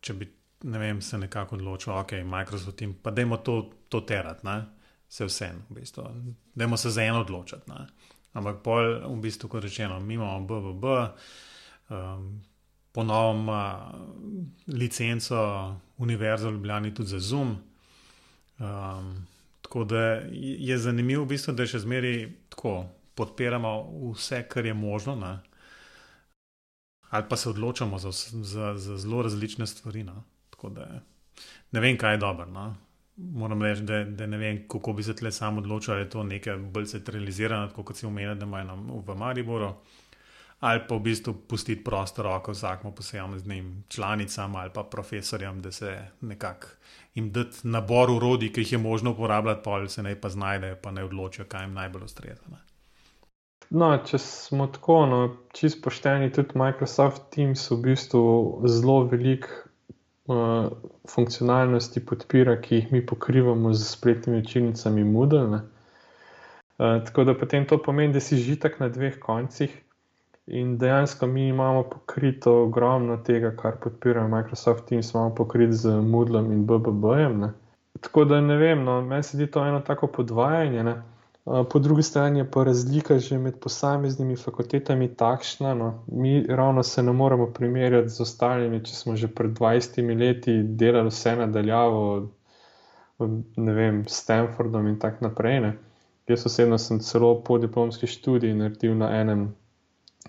če 0.00 0.14
bi 0.14 0.28
ne 0.62 0.78
vem, 0.78 1.00
se 1.02 1.18
nekako 1.18 1.56
odločil, 1.56 1.92
ok, 1.94 2.12
Microsoft 2.24 2.76
Teams, 2.78 2.96
pa 3.02 3.10
dajmo 3.10 3.36
to, 3.36 3.70
to 3.88 4.00
terati? 4.00 4.46
Se 5.10 5.26
vseeno, 5.26 5.58
v 5.70 5.74
bistvu. 5.74 6.04
dajmo 6.54 6.76
se 6.76 6.90
za 6.90 7.02
eno 7.02 7.20
odločiti. 7.20 7.70
Ne? 7.70 7.86
Ampak 8.32 8.62
pol, 8.62 9.00
v 9.02 9.20
bistvu, 9.20 9.48
kot 9.48 9.64
rečeno, 9.64 10.00
mi 10.00 10.14
imamo 10.14 10.46
BBB. 10.46 10.84
Um, 11.90 12.42
ponovno 12.92 13.42
ima 13.42 13.92
licenco 14.66 15.76
Univerza 15.98 16.48
v 16.48 16.52
Ljubljani 16.52 16.94
tudi 16.94 17.08
za 17.08 17.18
Zoom. 17.18 17.56
Um, 18.58 19.26
tako 19.62 19.84
da 19.84 20.00
je 20.32 20.78
zanimivo, 20.78 21.24
v 21.24 21.34
bistvu, 21.34 21.54
da 21.58 21.66
še 21.66 21.82
zmeraj 21.82 22.28
tako 22.54 22.84
podpiramo 23.18 23.72
vse, 24.12 24.44
kar 24.48 24.66
je 24.66 24.74
možno, 24.74 25.16
ne? 25.16 25.38
ali 27.10 27.24
pa 27.28 27.36
se 27.36 27.48
odločamo 27.50 27.98
za, 27.98 28.10
za, 28.42 28.74
za 28.78 28.96
zelo 28.96 29.22
različne 29.22 29.66
stvari. 29.66 30.04
No? 30.06 30.22
Tako 30.50 30.70
da 30.70 30.86
ne 31.70 31.80
vem, 31.80 31.98
kaj 31.98 32.14
je 32.14 32.22
dobro. 32.22 32.46
No? 32.46 32.76
Moram 33.16 33.62
reči, 33.62 33.82
da, 33.82 34.04
da 34.04 34.26
ne 34.26 34.38
vem, 34.38 34.62
kako 34.68 34.92
bi 34.92 35.02
se 35.02 35.14
tle 35.16 35.32
sam 35.32 35.58
odločil, 35.58 35.94
ali 35.94 36.02
je 36.02 36.10
to 36.10 36.22
nekaj 36.24 36.56
bolj 36.56 36.86
centralizirano, 36.86 37.68
kot 37.76 37.96
si 37.96 38.06
omenil, 38.06 38.34
da 38.34 38.46
imajo 38.46 39.02
v 39.06 39.16
Mariboru 39.16 39.74
ali 40.60 40.80
pa 40.88 40.94
v 40.94 41.00
bistvu 41.00 41.34
pustiti 41.48 41.84
prostor 41.84 42.24
roko 42.24 42.52
vsakmu 42.52 42.92
posameznim 42.92 43.84
članicam 43.88 44.56
ali 44.56 44.70
pa 44.74 44.82
profesorjem, 44.82 45.62
da 45.62 45.72
se 45.72 45.98
nekako 46.20 46.66
jim 47.14 47.32
dati 47.32 47.68
nabor 47.68 48.10
urodij, 48.10 48.52
ki 48.52 48.60
jih 48.60 48.72
je 48.72 48.78
možno 48.78 49.10
uporabljati, 49.10 49.60
pa 49.64 49.88
se 49.88 50.02
naj 50.02 50.20
pa 50.20 50.28
znajdejo, 50.28 50.76
pa 50.82 50.90
ne 50.90 51.04
odločijo, 51.04 51.44
kaj 51.48 51.64
jim 51.64 51.74
najbolj 51.74 52.04
ustreza. 52.04 52.42
No, 53.70 53.88
če 54.04 54.18
smo 54.18 54.66
tako, 54.66 55.06
no, 55.06 55.36
čist 55.54 55.82
pošteni, 55.82 56.32
tudi 56.32 56.58
Microsoft 56.58 57.30
Teams 57.34 57.70
v 57.70 57.76
bistvu 57.82 58.22
zelo 58.66 59.04
velik 59.04 59.46
uh, 59.46 59.69
funkcionalnosti 61.08 62.04
podpira, 62.06 62.56
ki 62.60 62.74
jih 62.74 62.92
mi 62.92 63.06
pokrivamo 63.06 63.72
z 63.74 63.84
spletnimi 63.84 64.38
učilnicami 64.38 65.04
Moodle. 65.04 65.42
Uh, 65.42 65.60
tako 67.04 67.24
da 67.24 67.34
potem 67.34 67.66
to 67.66 67.78
pomeni, 67.82 68.12
da 68.12 68.20
si 68.20 68.36
žitek 68.36 68.80
na 68.80 68.88
dveh 68.88 69.18
koncih. 69.20 69.74
In 70.46 70.78
dejansko 70.78 71.26
mi 71.26 71.48
imamo 71.48 71.82
pokrito 71.82 72.62
ogromno 72.62 73.16
tega, 73.16 73.52
kar 73.56 73.76
podpirajo 73.82 74.28
Microsoft 74.28 74.88
Teams, 74.88 75.14
imamo 75.14 75.34
pokrito 75.34 75.72
z 75.72 76.00
Moodlem 76.02 76.52
in 76.52 76.66
BBB-jem. 76.66 77.52
Tako 78.00 78.24
da 78.24 78.40
ne 78.40 78.56
vem, 78.56 78.84
no, 78.84 79.02
meni 79.02 79.22
se 79.22 79.36
zdi 79.36 79.46
to 79.46 79.66
eno 79.66 79.80
tako 79.80 80.06
podvajanje. 80.06 80.82
Ne? 80.84 81.02
Po 81.44 81.78
drugi 81.78 82.02
strani 82.02 82.38
je 82.38 82.50
pa 82.50 82.64
razlika 82.64 83.18
že 83.18 83.38
med 83.38 83.60
posameznimi 83.60 84.36
fakultetami 84.36 85.14
takšna. 85.14 85.74
No. 85.74 86.04
Mi 86.06 86.46
ravno 86.46 86.82
se 86.82 87.02
ne 87.02 87.12
moremo 87.12 87.46
primerjati 87.46 88.08
z 88.08 88.20
ostalimi, 88.20 88.84
če 88.84 88.94
smo 88.94 89.16
že 89.16 89.28
pred 89.28 89.50
20 89.50 90.18
leti 90.18 90.62
delali 90.62 91.08
vse 91.08 91.36
nadaljavo, 91.36 92.28
ne 93.56 93.72
vem, 93.72 94.04
Stanfordom 94.08 94.86
in 94.86 94.98
tako 94.98 95.24
naprej. 95.24 95.60
Ne. 95.60 95.72
Jaz 96.28 96.46
osebno 96.46 96.78
sem 96.78 97.00
celo 97.00 97.34
po 97.44 97.58
diplomski 97.58 98.06
študiji 98.06 98.54
naredil 98.54 98.94
na 98.96 99.08
enem 99.20 99.54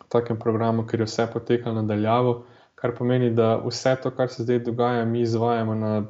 takem 0.08 0.39
programu, 0.39 0.88
ker 0.88 1.00
je 1.00 1.06
vse 1.06 1.27
potekalo 1.34 1.82
nadaljavo, 1.82 2.46
kar 2.75 2.96
pomeni, 2.98 3.30
da 3.36 3.58
vse 3.65 3.98
to, 4.03 4.12
kar 4.15 4.32
se 4.32 4.44
zdaj 4.44 4.60
dogaja, 4.60 5.06
mi 5.06 5.22
izvajamo 5.22 5.75
na 5.75 6.06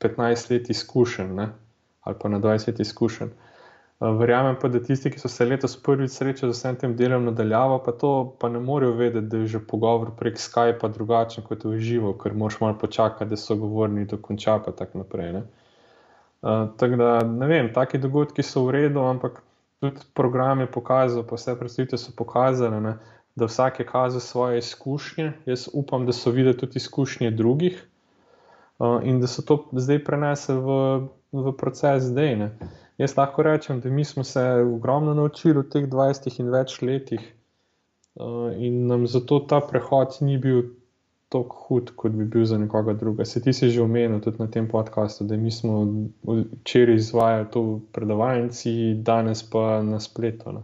15 0.00 0.50
let 0.50 0.70
izkušenj 0.70 1.44
ali 2.06 2.16
pa 2.22 2.28
na 2.28 2.40
20 2.40 2.68
let 2.68 2.80
izkušenj. 2.80 3.28
Eh, 3.28 3.55
verjamem 4.00 4.56
pa, 4.60 4.68
da 4.68 4.80
tisti, 4.82 5.10
ki 5.10 5.20
so 5.20 5.28
se 5.28 5.44
letos 5.44 5.76
prvič 5.82 6.12
srečali 6.12 6.52
z 6.52 6.56
vsem 6.56 6.76
tem 6.76 6.96
delom 6.96 7.24
nadaljavo, 7.24 7.78
pa 7.84 7.92
to 7.96 8.10
pa 8.40 8.48
ne 8.52 8.60
morejo 8.60 8.92
vedeti, 8.92 9.26
da 9.26 9.40
je 9.40 9.46
že 9.56 9.60
pogovor 9.66 10.12
prek 10.18 10.36
Skypa 10.38 10.92
drugačen 10.92 11.44
kot 11.44 11.64
v 11.64 11.78
živo, 11.80 12.12
ker 12.12 12.34
moraš 12.34 12.60
malo 12.60 12.78
počakati, 12.78 13.30
da 13.30 13.36
so 13.36 13.56
govorni 13.56 14.04
dokonča 14.04 14.58
pa 14.64 14.72
tako 14.76 14.98
naprej. 14.98 15.32
Ne? 15.32 15.42
Uh, 16.42 16.68
tako 16.76 16.96
da 16.96 17.24
ne 17.24 17.46
vem, 17.46 17.72
taki 17.72 17.98
dogodki 17.98 18.42
so 18.42 18.66
v 18.66 18.76
redu, 18.76 19.00
ampak 19.00 19.40
tudi 19.80 20.04
program 20.14 20.60
je 20.60 20.66
pokazal, 20.66 21.24
pa 21.24 21.40
vse 21.40 21.56
predstavitve 21.58 21.98
so 21.98 22.12
pokazale, 22.16 22.80
ne, 22.80 22.96
da 23.36 23.48
vsak 23.48 23.80
je 23.80 23.86
kazal 23.86 24.20
svoje 24.20 24.58
izkušnje. 24.58 25.32
Jaz 25.46 25.68
upam, 25.72 26.06
da 26.06 26.12
so 26.12 26.30
videli 26.30 26.56
tudi 26.56 26.76
izkušnje 26.76 27.30
drugih 27.30 27.80
uh, 28.78 29.00
in 29.02 29.20
da 29.20 29.26
so 29.26 29.42
to 29.42 29.64
zdaj 29.72 30.04
prenesli 30.04 30.56
v, 30.60 31.08
v 31.32 31.56
proces 31.56 32.12
zdaj. 32.12 32.36
Ne. 32.36 32.50
Jaz 32.98 33.16
lahko 33.16 33.44
rečem, 33.44 33.80
da 33.80 33.90
mi 33.90 34.04
smo 34.04 34.24
se 34.24 34.40
ogromno 34.40 35.14
naučili 35.14 35.58
v 35.60 35.68
teh 35.72 35.86
20 35.92 36.40
in 36.40 36.50
več 36.50 36.80
letih, 36.82 37.22
uh, 38.14 38.50
in 38.56 38.86
nam 38.86 39.06
zato 39.06 39.40
ta 39.40 39.60
prehod 39.60 40.16
ni 40.20 40.38
bil 40.38 40.62
tako 41.28 41.64
hud, 41.66 41.90
kot 41.98 42.14
bi 42.16 42.24
bil 42.24 42.44
za 42.46 42.58
nekoga 42.58 42.94
druga. 42.94 43.24
Se 43.24 43.42
ti 43.42 43.52
si 43.52 43.70
že 43.70 43.82
omenil 43.82 44.20
tudi 44.24 44.38
na 44.38 44.46
tem 44.46 44.68
podkastu, 44.68 45.26
da 45.26 45.36
mi 45.36 45.50
smo 45.50 45.82
včeraj 46.24 46.94
izvajali 46.94 47.50
to 47.52 47.62
v 47.62 47.80
predavalnici, 47.92 48.94
danes 49.02 49.42
pa 49.42 49.82
na 49.82 50.00
spletu. 50.00 50.52
No. 50.52 50.62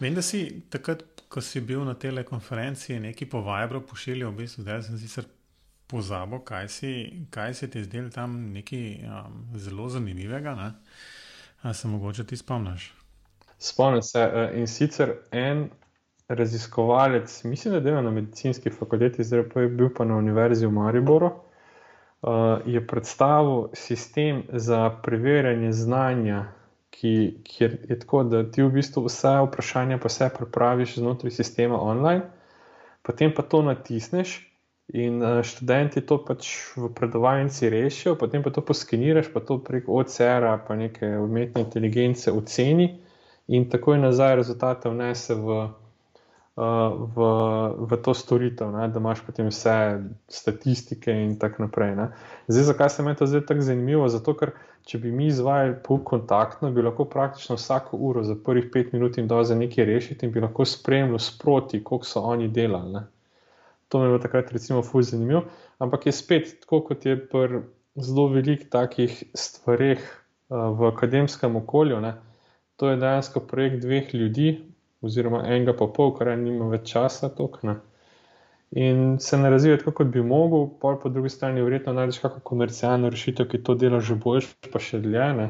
Vem, 0.00 0.14
da 0.14 0.22
si 0.22 0.46
takrat 0.70 1.02
ko 1.34 1.42
si 1.42 1.60
bil 1.60 1.82
na 1.82 1.96
telekonferenci, 1.98 3.00
neki 3.02 3.26
po 3.26 3.40
Vibru 3.42 3.80
pošiljal, 3.82 4.30
v 4.30 4.44
bistvu, 4.44 4.62
zdaj 4.62 4.84
sem 4.86 4.98
sicer 5.02 5.26
pozabil, 5.90 6.38
kaj, 6.46 6.68
si, 6.70 6.90
kaj 7.34 7.56
se 7.58 7.68
ti 7.70 7.80
je 7.80 7.88
zdelo 7.88 8.12
tam 8.14 8.36
nekaj 8.54 8.84
um, 9.02 9.40
zelo 9.58 9.88
zanimivega. 9.90 10.54
Ne? 10.54 10.68
A 11.64 11.72
se 11.72 11.88
mogoče 11.88 12.26
ti 12.28 12.36
spomniš? 12.36 12.92
Spomnim 13.58 14.02
se 14.02 14.20
e, 14.20 14.50
in 14.60 14.66
sicer 14.68 15.12
en 15.32 15.68
raziskovalec, 16.28 17.44
mislim, 17.44 17.74
da 17.74 17.80
dela 17.80 18.02
na 18.02 18.10
medicinski 18.10 18.70
fakulteti, 18.70 19.24
zdaj 19.24 19.48
pa 19.48 19.60
je 19.60 19.68
bil 19.68 19.88
pa 19.96 20.04
na 20.04 20.16
univerzi 20.16 20.66
v 20.66 20.72
Mariboru. 20.72 21.30
Uh, 22.24 22.30
je 22.66 22.80
predstavil 22.86 23.66
sistem 23.76 24.42
za 24.52 24.90
preverjanje 25.02 25.72
znanja 25.72 26.44
ki, 26.94 27.34
kjer 27.44 27.78
je 27.88 27.98
tako, 27.98 28.22
da 28.24 28.42
ti 28.50 28.62
v 28.62 28.70
bistvu 28.78 29.04
vse 29.08 29.34
vprašanja 29.48 29.98
pa 30.02 30.08
se 30.08 30.30
pripraviš 30.38 30.98
znotraj 31.00 31.30
sistema 31.30 31.80
online, 31.80 32.22
potem 33.02 33.34
pa 33.34 33.42
to 33.42 33.62
natisneš 33.62 34.36
in 34.92 35.22
uh, 35.22 35.40
študenti 35.42 36.04
to 36.06 36.18
pač 36.24 36.50
v 36.76 36.90
predavalnici 36.94 37.70
rešijo, 37.72 38.16
potem 38.20 38.42
pa 38.42 38.50
to 38.50 38.60
poskeniraš, 38.60 39.30
pa 39.32 39.40
to 39.40 39.58
prek 39.58 39.88
OCR-a, 39.88 40.58
pa 40.66 40.76
neke 40.76 41.08
umetne 41.18 41.64
inteligence 41.64 42.32
oceni 42.32 42.90
in 43.48 43.68
takoj 43.70 43.98
nazaj 43.98 44.36
rezultate 44.42 44.92
vnese 44.92 45.34
v 45.34 45.64
v, 46.56 47.18
v 47.90 47.90
to 47.98 48.14
storitev, 48.14 48.70
ne, 48.70 48.86
da 48.88 49.00
imaš 49.02 49.24
potem 49.26 49.50
vse 49.50 50.06
statistike 50.30 51.10
in 51.10 51.34
tako 51.38 51.66
naprej. 51.66 51.96
Ne. 51.98 52.08
Zdaj, 52.46 52.64
zakaj 52.64 52.90
se 52.90 53.02
mi 53.02 53.14
to 53.14 53.26
zdaj 53.26 53.46
tako 53.46 53.60
zanimivo? 53.60 54.08
Zato, 54.08 54.36
ker 54.38 54.54
če 54.86 55.00
bi 55.02 55.10
mi 55.10 55.26
izvajali 55.26 55.74
pol 55.82 56.04
kontaktno, 56.06 56.70
bi 56.70 56.84
lahko 56.84 57.08
praktično 57.10 57.56
vsako 57.58 57.96
uro 57.96 58.22
za 58.22 58.36
prvih 58.38 58.70
pet 58.72 58.92
minut 58.92 59.18
in 59.18 59.26
do 59.28 59.42
za 59.42 59.54
nekaj 59.54 59.84
rešiti 59.84 60.26
in 60.26 60.32
bi 60.32 60.44
lahko 60.44 60.64
spremljali 60.64 61.18
sproti, 61.18 61.82
koliko 61.84 62.06
so 62.06 62.22
oni 62.22 62.48
delali. 62.48 62.92
Ne. 62.92 63.02
To 63.94 64.00
mi 64.00 64.08
je 64.08 64.08
bilo 64.08 64.18
takrat, 64.18 64.48
recimo, 64.50 64.80
fulj 64.82 65.04
zanimivo. 65.12 65.44
Ampak 65.78 66.06
je 66.06 66.12
spet 66.12 66.48
tako, 66.60 66.80
kot 66.88 67.04
je 67.06 67.14
pri 67.30 67.60
zelo 67.94 68.24
velikih 68.32 68.66
takih 68.66 69.20
stvareh 69.38 70.00
uh, 70.02 70.72
v 70.74 70.88
akademskem 70.88 71.54
okolju. 71.56 72.00
Ne. 72.02 72.16
To 72.82 72.90
je 72.90 72.96
dejansko 72.98 73.44
projekt 73.46 73.84
dveh 73.84 74.10
ljudi, 74.14 74.48
oziroma 74.98 75.44
enega 75.46 75.76
pa 75.78 75.86
pol, 75.86 76.10
ker 76.18 76.32
nima 76.34 76.66
več 76.72 76.90
časa 76.90 77.30
tokna. 77.30 77.76
In 78.74 79.20
se 79.22 79.38
ne 79.38 79.54
razvija 79.54 79.78
tako, 79.78 79.94
kot 80.00 80.10
bi 80.10 80.26
mogel, 80.26 80.66
pa 80.82 80.96
po 80.98 81.14
drugi 81.14 81.30
strani 81.30 81.62
verjetno 81.62 81.94
najdeš 81.94 82.18
kakšno 82.24 82.42
komercialno 82.50 83.14
rešitev, 83.14 83.46
ki 83.52 83.62
to 83.62 83.78
dela 83.78 84.02
že 84.02 84.18
boljš, 84.18 84.50
pa 84.74 84.82
še 84.82 84.98
dlje. 85.06 85.28
Ne? 85.38 85.46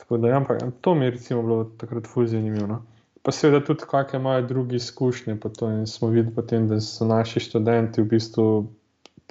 Tako 0.00 0.22
da, 0.24 0.32
ja, 0.32 0.40
to 0.80 0.96
mi 0.96 1.12
je 1.12 1.18
bilo 1.28 1.60
takrat 1.76 2.08
fulj 2.08 2.32
zanimivo. 2.32 2.72
No? 2.72 2.80
Pa 3.22 3.32
seveda 3.32 3.64
tudi, 3.64 3.84
kakšne 3.90 4.18
imajo 4.20 4.46
drugi 4.46 4.76
izkušnje. 4.76 5.38
Smo 5.86 6.08
videli, 6.08 6.34
potem, 6.34 6.68
da 6.68 6.80
so 6.80 7.04
naši 7.04 7.40
študenti 7.40 8.02
v 8.02 8.08
bistvu 8.14 8.46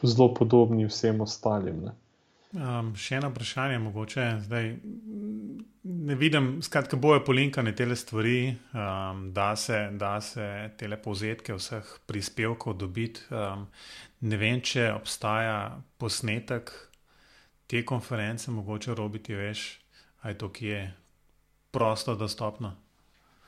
zelo 0.04 0.34
podobni 0.34 0.86
vsem 0.86 1.22
ostalim. 1.22 1.84
Ne. 1.86 1.96
Um, 2.50 2.96
še 2.98 3.20
eno 3.20 3.30
vprašanje, 3.30 3.78
mogoče 3.84 4.24
zdaj. 4.48 4.72
Ne 5.90 6.16
vidim, 6.18 6.48
skratka, 6.66 6.98
boje 6.98 7.22
polinkane 7.26 7.76
te 7.78 7.86
stvari, 7.96 8.56
um, 8.74 9.28
da 9.34 9.56
se, 9.56 9.90
da 9.94 10.20
se 10.22 10.72
te 10.78 10.90
povzetke 10.98 11.54
vseh 11.54 11.86
prispevkov 12.10 12.78
dobiti. 12.78 13.22
Um, 13.30 13.68
ne 14.22 14.38
vem, 14.38 14.62
če 14.62 14.92
obstaja 14.94 15.78
posnetek 15.98 16.74
te 17.70 17.86
konference, 17.86 18.52
mogoče 18.52 18.98
robiti 18.98 19.38
veš, 19.38 19.80
aj 20.26 20.38
to, 20.42 20.50
ki 20.50 20.66
je 20.66 20.84
prosto 21.72 22.16
dostopno. 22.16 22.74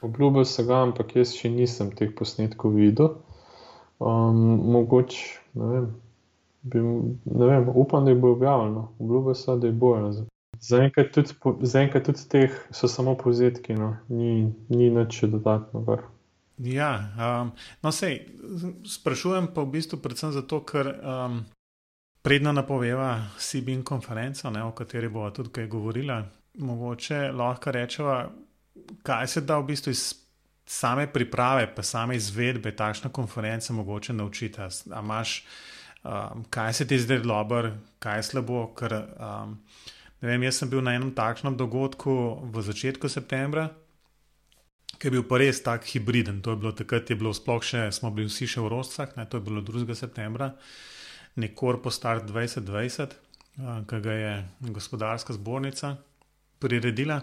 Obljubil 0.02 0.46
sem 0.46 0.66
ga, 0.66 0.82
ampak 0.88 1.16
jaz 1.16 1.36
še 1.38 1.52
nisem 1.54 1.92
teh 1.94 2.10
posnetkov 2.18 2.74
videl. 2.74 3.14
Um, 4.02 4.58
mogoče, 4.74 5.26
ne 5.62 5.68
vem, 5.70 5.90
bi, 6.66 6.82
ne 6.82 7.50
vem, 7.52 7.70
upam, 7.78 8.06
da 8.06 8.16
jih 8.16 8.22
bo 8.22 8.32
objavljeno. 8.34 8.88
Obljubil 9.00 9.38
sem, 9.38 9.60
da 9.62 9.70
jih 9.70 9.78
bo. 9.78 9.94
Zaenkrat 10.62 11.14
tudi, 11.14 11.38
tudi 12.06 12.26
teh 12.34 12.58
so 12.74 12.90
samo 12.90 13.14
povzetki, 13.18 13.78
no. 13.78 13.94
ni, 14.10 14.50
ni 14.74 14.90
nič 14.90 15.22
dodatno. 15.30 15.86
Bar. 15.86 16.06
Ja, 16.66 16.92
um, 17.18 17.52
no, 17.82 17.94
sej, 17.94 18.20
sprašujem 18.86 19.50
pa 19.54 19.64
v 19.66 19.78
bistvu 19.78 20.02
predvsem 20.02 20.34
zato, 20.34 20.62
ker 20.66 20.92
um, 20.98 21.42
predna 22.22 22.54
napoveva 22.54 23.16
Sibin 23.38 23.82
konferenco, 23.84 24.50
ne, 24.50 24.66
o 24.66 24.74
kateri 24.78 25.10
bomo 25.10 25.30
tudi 25.34 25.54
kaj 25.54 25.70
govorila. 25.70 26.22
Mogoče 26.62 27.32
lahko 27.34 27.72
rečemo, 27.72 28.18
kaj 29.04 29.28
se 29.28 29.42
da 29.42 29.58
v 29.60 29.72
bistvu 29.72 29.94
iz 29.94 30.04
same 30.66 31.08
priprave, 31.12 31.68
pa 31.76 31.84
same 31.84 32.16
izvedbe 32.16 32.72
takšne 32.76 33.12
konference 33.12 33.74
mogoče 33.74 34.14
naučiti. 34.14 34.62
Amaš, 34.92 35.44
um, 36.04 36.46
kaj 36.50 36.74
se 36.74 36.88
ti 36.88 37.00
zdaj 37.00 37.20
dobro, 37.20 37.74
kaj 38.00 38.20
je 38.20 38.24
slabo. 38.24 38.68
Ker, 38.78 38.96
um, 39.20 39.58
vem, 40.22 40.44
jaz 40.44 40.62
sem 40.62 40.70
bil 40.70 40.82
na 40.82 40.96
enem 40.96 41.12
takšnem 41.16 41.58
dogodku 41.58 42.14
v 42.54 42.64
začetku 42.64 43.10
septembra. 43.10 43.70
Ki 44.98 45.08
je 45.08 45.18
bil 45.18 45.26
pa 45.26 45.40
res 45.42 45.64
tako 45.64 45.88
hibriden. 45.92 46.42
To 46.46 46.54
je 46.54 46.62
bilo 46.62 46.72
takrat, 46.78 47.10
je 47.10 47.18
bilo 47.18 47.34
sploh 47.34 47.64
še, 47.64 47.90
smo 47.92 48.12
bili 48.14 48.30
vsi 48.30 48.48
še 48.48 48.62
v 48.62 48.70
Rostcah, 48.70 49.16
ne, 49.18 49.26
to 49.26 49.40
je 49.40 49.46
bilo 49.50 49.64
2. 49.66 49.96
septembra 49.98 50.54
nekor 51.36 51.82
po 51.82 51.92
start 51.92 52.28
2020, 52.28 53.14
ki 53.88 54.00
ga 54.04 54.14
je 54.14 54.34
gospodarska 54.60 55.34
zbornica 55.34 55.96
priredila. 56.60 57.22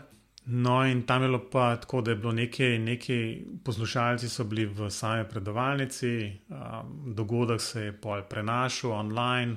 No, 0.50 0.86
in 0.86 1.02
tam 1.02 1.22
je 1.22 1.28
bilo 1.28 1.40
pa 1.50 1.76
tako, 1.76 2.00
da 2.00 2.10
je 2.10 2.16
bilo 2.16 2.32
nekaj, 2.32 2.78
nekaj 2.78 3.38
poslušalci 3.64 4.28
so 4.28 4.44
bili 4.44 4.64
v 4.66 4.90
sami 4.90 5.24
predavalnici, 5.28 6.32
um, 6.48 7.14
dogodek 7.14 7.60
se 7.60 7.82
je 7.82 7.92
pol 7.92 8.22
prenašal 8.30 8.92
online, 8.92 9.56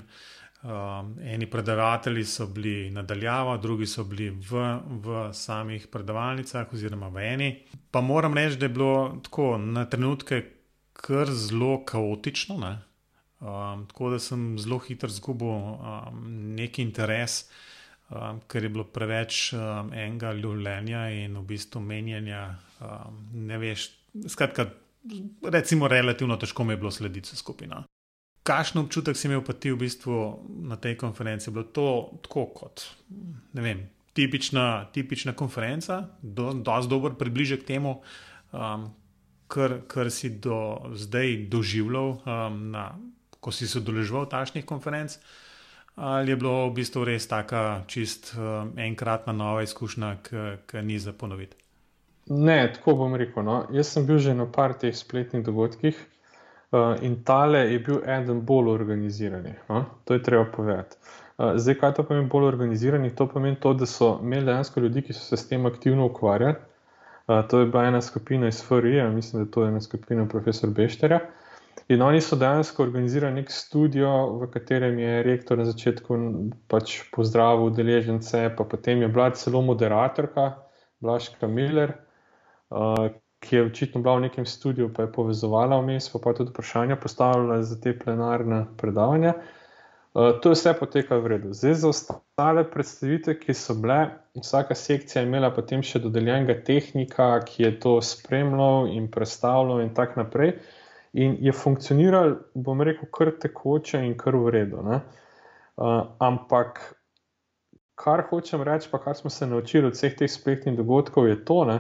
um, 0.64 1.16
eni 1.24 1.48
predavatelji 1.50 2.26
so 2.26 2.48
bili 2.48 2.92
nadaljavo, 2.92 3.58
drugi 3.58 3.88
so 3.88 4.04
bili 4.04 4.30
v, 4.30 4.66
v 5.06 5.30
samih 5.34 5.88
predavalnicah 5.88 6.74
oziroma 6.74 7.08
v 7.08 7.24
eni. 7.34 7.50
Pa 7.92 8.02
moram 8.02 8.34
reči, 8.34 8.60
da 8.60 8.66
je 8.66 8.76
bilo 8.76 9.20
tako 9.24 9.58
na 9.58 9.86
trenutke 9.86 10.44
kar 10.94 11.32
zelo 11.32 11.86
kaotično, 11.86 12.58
ne? 12.58 12.78
Um, 13.40 13.88
tako 13.88 14.10
da 14.10 14.20
sem 14.20 14.60
zelo 14.60 14.78
hitro 14.78 15.10
izgubil 15.10 15.48
um, 15.48 16.26
neki 16.56 16.84
interes, 16.84 17.46
um, 18.12 18.42
ker 18.48 18.64
je 18.64 18.70
bilo 18.70 18.86
preveč 18.94 19.54
um, 19.54 19.94
enega 19.94 20.34
ljubljenja 20.34 21.08
in 21.16 21.38
v 21.40 21.46
bistvu 21.54 21.82
menjanja. 21.82 22.44
Um, 22.82 23.24
ne 23.48 23.58
veš, 23.62 23.88
skratka, 24.28 24.68
recimo, 25.44 25.88
relativno 25.88 26.38
težko 26.38 26.64
mi 26.64 26.74
je 26.74 26.82
bilo 26.84 26.92
slediti 26.92 27.36
skupina. 27.38 27.84
Kakšen 28.44 28.82
občutek 28.82 29.18
si 29.18 29.28
imel 29.30 29.44
pa 29.46 29.54
ti 29.54 29.72
v 29.72 29.80
bistvu 29.84 30.16
na 30.66 30.78
tej 30.82 30.98
konferenci? 30.98 31.50
Je 31.50 31.54
bilo 31.54 31.70
to 31.70 31.88
tako 32.26 32.48
kot, 32.56 32.88
vem, 33.54 33.86
tipična, 34.18 34.90
tipična 34.94 35.36
konferenca, 35.38 36.02
dosti 36.22 36.64
do 36.66 36.82
dober 36.90 37.14
približek 37.20 37.64
temu, 37.68 38.02
um, 38.52 38.90
kar, 39.48 39.82
kar 39.88 40.10
si 40.12 40.34
do 40.42 40.92
zdaj 40.98 41.46
doživljal 41.54 42.18
um, 42.18 42.60
na 42.74 42.92
ko 43.42 43.52
si 43.52 43.68
se 43.68 43.82
udeležil 43.82 44.30
takšnih 44.30 44.66
konferenc, 44.70 45.18
ali 46.02 46.32
je 46.32 46.36
bilo 46.36 46.70
v 46.70 46.74
bistvu 46.74 47.04
res 47.06 47.28
taka 47.30 47.84
čist 47.88 48.32
uh, 48.34 48.66
enkratna 48.78 49.34
nova 49.38 49.62
izkušnja, 49.62 50.16
ki 50.66 50.82
ni 50.82 50.98
za 51.00 51.14
ponoviti? 51.14 51.58
Ne, 52.30 52.74
tako 52.74 52.96
bom 53.04 53.14
rekel. 53.16 53.44
No. 53.46 53.58
Jaz 53.70 53.92
sem 53.94 54.08
bil 54.08 54.18
že 54.18 54.34
na 54.34 54.48
par 54.50 54.74
teh 54.82 54.96
spletnih 54.98 55.44
dogodkih 55.46 56.00
uh, 56.72 56.96
in 57.06 57.20
tale 57.24 57.68
je 57.70 57.80
bil 57.86 58.00
eden 58.02 58.42
bolj 58.46 58.72
organiziranih. 58.74 59.60
No. 59.70 59.84
To 60.06 60.18
je 60.18 60.24
treba 60.26 60.48
povedati. 60.56 60.98
Uh, 61.38 61.54
zdaj, 61.62 61.78
kaj 61.84 61.94
to 62.00 62.08
pomeni 62.10 62.30
bolj 62.34 62.50
organiziranih? 62.50 63.14
To 63.16 63.28
pomeni 63.30 63.60
to, 63.62 63.74
da 63.74 63.86
so 63.86 64.16
imeli 64.24 64.50
dejansko 64.50 64.82
ljudi, 64.82 65.06
ki 65.06 65.14
so 65.14 65.22
se 65.22 65.38
s 65.38 65.48
tem 65.50 65.66
aktivno 65.70 66.10
ukvarjali. 66.10 66.58
Uh, 67.28 67.46
to 67.46 67.62
je 67.62 67.70
bila 67.70 67.86
ena 67.94 68.02
skupina 68.02 68.50
iz 68.50 68.64
FRI, 68.66 68.98
mislim, 69.14 69.46
da 69.46 69.52
to 69.52 69.64
je 69.64 69.70
ena 69.70 69.82
skupina 69.82 70.26
profesor 70.26 70.70
Bešterja. 70.70 71.22
Uh, 71.22 71.38
In 71.92 72.02
oni 72.02 72.22
so 72.22 72.38
dejansko 72.40 72.84
organizirali 72.84 73.42
nek 73.42 73.50
studio, 73.52 74.12
v 74.40 74.48
katerem 74.54 75.00
je 75.00 75.24
rektor 75.24 75.60
na 75.60 75.66
začetku 75.68 76.20
pač 76.72 77.02
pozdravil 77.12 77.68
udeležence, 77.68 78.46
pa 78.56 78.64
potem 78.64 79.04
je 79.04 79.10
bila 79.12 79.32
celo 79.36 79.62
moderatorka 79.62 80.46
Blažka 81.04 81.48
Miller, 81.52 81.98
uh, 82.72 83.10
ki 83.44 83.56
je 83.56 83.66
očitno 83.66 84.02
bila 84.02 84.16
v 84.22 84.28
nekem 84.30 84.46
studiu, 84.46 84.88
pa 84.94 85.04
je 85.04 85.12
povezovala 85.12 85.82
vmes, 85.82 86.08
pa, 86.14 86.22
pa 86.24 86.34
tudi 86.38 86.54
vprašanja 86.54 86.96
postavljala 86.96 87.60
za 87.64 87.80
te 87.82 87.98
plenarne 87.98 88.66
predavanja. 88.78 89.36
Uh, 90.14 90.40
to 90.40 90.52
je 90.52 90.60
vse 90.60 90.74
potekalo 90.80 91.22
v 91.22 91.36
redu. 91.36 91.54
Zdaj, 91.54 91.74
za 91.74 91.90
ostale 91.90 92.64
predstavitve, 92.72 93.36
ki 93.40 93.54
so 93.58 93.76
bile, 93.76 94.14
vsaka 94.40 94.76
sekcija 94.76 95.24
je 95.24 95.28
imela 95.28 95.52
potem 95.56 95.84
še 95.84 96.00
dodeljenega 96.04 96.62
tehnika, 96.68 97.34
ki 97.48 97.64
je 97.64 97.80
to 97.80 97.98
spremljal 98.00 98.88
in 98.92 99.12
predstavljal, 99.12 99.82
in 99.84 99.92
tako 99.98 100.24
naprej. 100.24 100.56
In 101.14 101.36
je 101.44 101.52
funkcioniral, 101.52 102.38
bom 102.56 102.82
rekel, 102.82 103.10
kar 103.12 103.34
tekoče 103.40 104.00
in 104.06 104.14
kar 104.18 104.36
v 104.36 104.52
redu. 104.56 104.84
Uh, 104.88 105.02
ampak, 106.24 106.80
kar 108.00 108.24
hočem 108.30 108.64
reči, 108.64 108.88
pa 108.92 109.00
kar 109.04 109.16
smo 109.16 109.30
se 109.30 109.48
naučili 109.48 109.88
od 109.88 109.98
vseh 109.98 110.16
teh 110.16 110.32
spletnih 110.32 110.78
dogodkov, 110.78 111.28
je 111.28 111.36
to, 111.46 111.66
ne, 111.68 111.80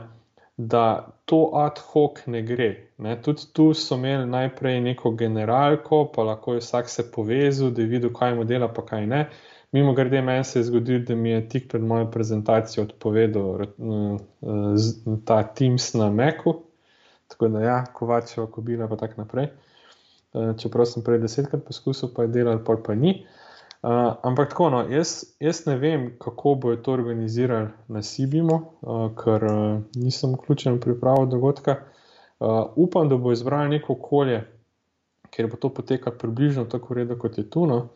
da 0.58 1.08
to 1.26 1.50
ad 1.56 1.80
hoc 1.80 2.20
ne 2.28 2.42
gre. 2.44 2.70
Ne. 2.98 3.16
Tudi 3.22 3.48
tu 3.54 3.72
so 3.74 3.96
imeli 3.96 4.28
najprej 4.30 4.82
neko 4.82 5.14
generalko, 5.18 6.04
pa 6.16 6.28
lahko 6.28 6.54
je 6.54 6.66
vsak 6.66 6.90
se 6.90 7.08
povezal, 7.12 7.72
da 7.72 7.82
je 7.82 7.88
videl, 7.88 8.12
kaj 8.14 8.36
mu 8.36 8.44
dela, 8.44 8.68
pa 8.68 8.86
kaj 8.86 9.08
ne. 9.08 9.30
Mimo 9.72 9.94
grede, 9.94 10.22
meni 10.22 10.44
se 10.44 10.60
je 10.60 10.64
zgodilo, 10.64 11.06
da 11.08 11.16
mi 11.16 11.30
je 11.30 11.48
tik 11.50 11.70
pred 11.72 11.82
mojo 11.82 12.12
prezentacijo 12.12 12.84
odpovedal 12.84 13.64
uh, 13.78 14.20
ta 15.26 15.44
Teams 15.44 15.94
na 15.94 16.10
Meku, 16.10 16.58
Tako 17.42 17.54
da, 17.58 17.60
ja, 17.60 17.86
kovačeva, 17.94 18.48
kobila, 18.48 18.88
pa 18.88 18.96
tako 18.96 19.14
naprej. 19.18 19.48
Uh, 20.34 20.52
čeprav 20.58 20.86
sem 20.86 21.02
prej 21.02 21.24
desetkrat 21.24 21.64
poskusil, 21.66 22.12
pa 22.14 22.28
je 22.28 22.30
delal, 22.36 22.60
pa 22.62 22.76
pa 22.86 22.94
ni. 22.96 23.26
Uh, 23.82 24.14
ampak 24.22 24.52
tako, 24.52 24.68
no, 24.70 24.82
jaz, 24.94 25.34
jaz 25.42 25.64
ne 25.66 25.74
vem, 25.82 26.04
kako 26.22 26.54
bojo 26.56 26.78
to 26.86 26.94
organizirali 26.94 27.72
na 27.90 28.04
Sibimu, 28.06 28.60
uh, 28.82 29.08
ker 29.18 29.46
uh, 29.50 29.82
nisem 29.98 30.36
vključen 30.38 30.78
v 30.78 30.84
pripravo 30.84 31.26
dogodka. 31.26 31.80
Uh, 32.38 32.70
upam, 32.76 33.10
da 33.10 33.18
bo 33.18 33.34
izbrali 33.34 33.74
neko 33.74 33.98
okolje, 33.98 34.44
kjer 35.34 35.50
bo 35.50 35.58
to 35.58 35.74
potekalo 35.74 36.18
približno 36.22 36.68
tako 36.70 36.94
redo, 36.94 37.18
kot 37.18 37.42
je 37.42 37.50
tu. 37.50 37.66
No. 37.66 37.88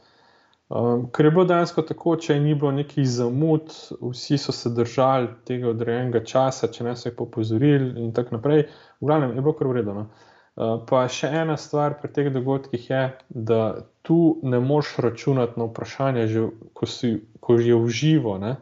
Um, 0.69 1.11
ker 1.13 1.25
je 1.25 1.31
bilo 1.31 1.45
dejansko 1.45 1.83
tako, 1.85 2.15
če 2.17 2.39
ni 2.41 2.55
bilo 2.57 2.71
nekih 2.73 3.05
zamud, 3.05 3.69
vsi 4.01 4.37
so 4.41 4.53
se 4.55 4.71
držali 4.73 5.27
tega 5.45 5.69
odrejenega 5.69 6.23
časa, 6.25 6.71
če 6.73 6.87
ne 6.87 6.95
so 6.97 7.11
jih 7.11 7.17
popozorili, 7.19 7.91
in 8.01 8.15
tako 8.17 8.39
naprej. 8.39 8.63
V 8.97 9.05
glavnem 9.05 9.35
je 9.35 9.43
bilo 9.45 9.53
kar 9.59 9.69
uredno. 9.69 10.07
Uh, 10.55 10.79
pa 10.89 11.03
še 11.11 11.29
ena 11.43 11.53
stvar 11.61 11.99
pri 12.01 12.09
teh 12.15 12.31
dogodkih 12.33 12.89
je, 12.89 13.03
da 13.29 13.61
tu 14.01 14.39
ne 14.41 14.57
moš 14.63 14.95
računati 15.05 15.59
na 15.61 15.67
vprašanje, 15.69 16.25
že, 16.33 16.45
ko, 16.73 16.89
si, 16.89 17.11
ko 17.43 17.57
že 17.59 17.69
je 17.69 17.81
v 17.83 17.91
živo, 18.01 18.37
ne? 18.41 18.55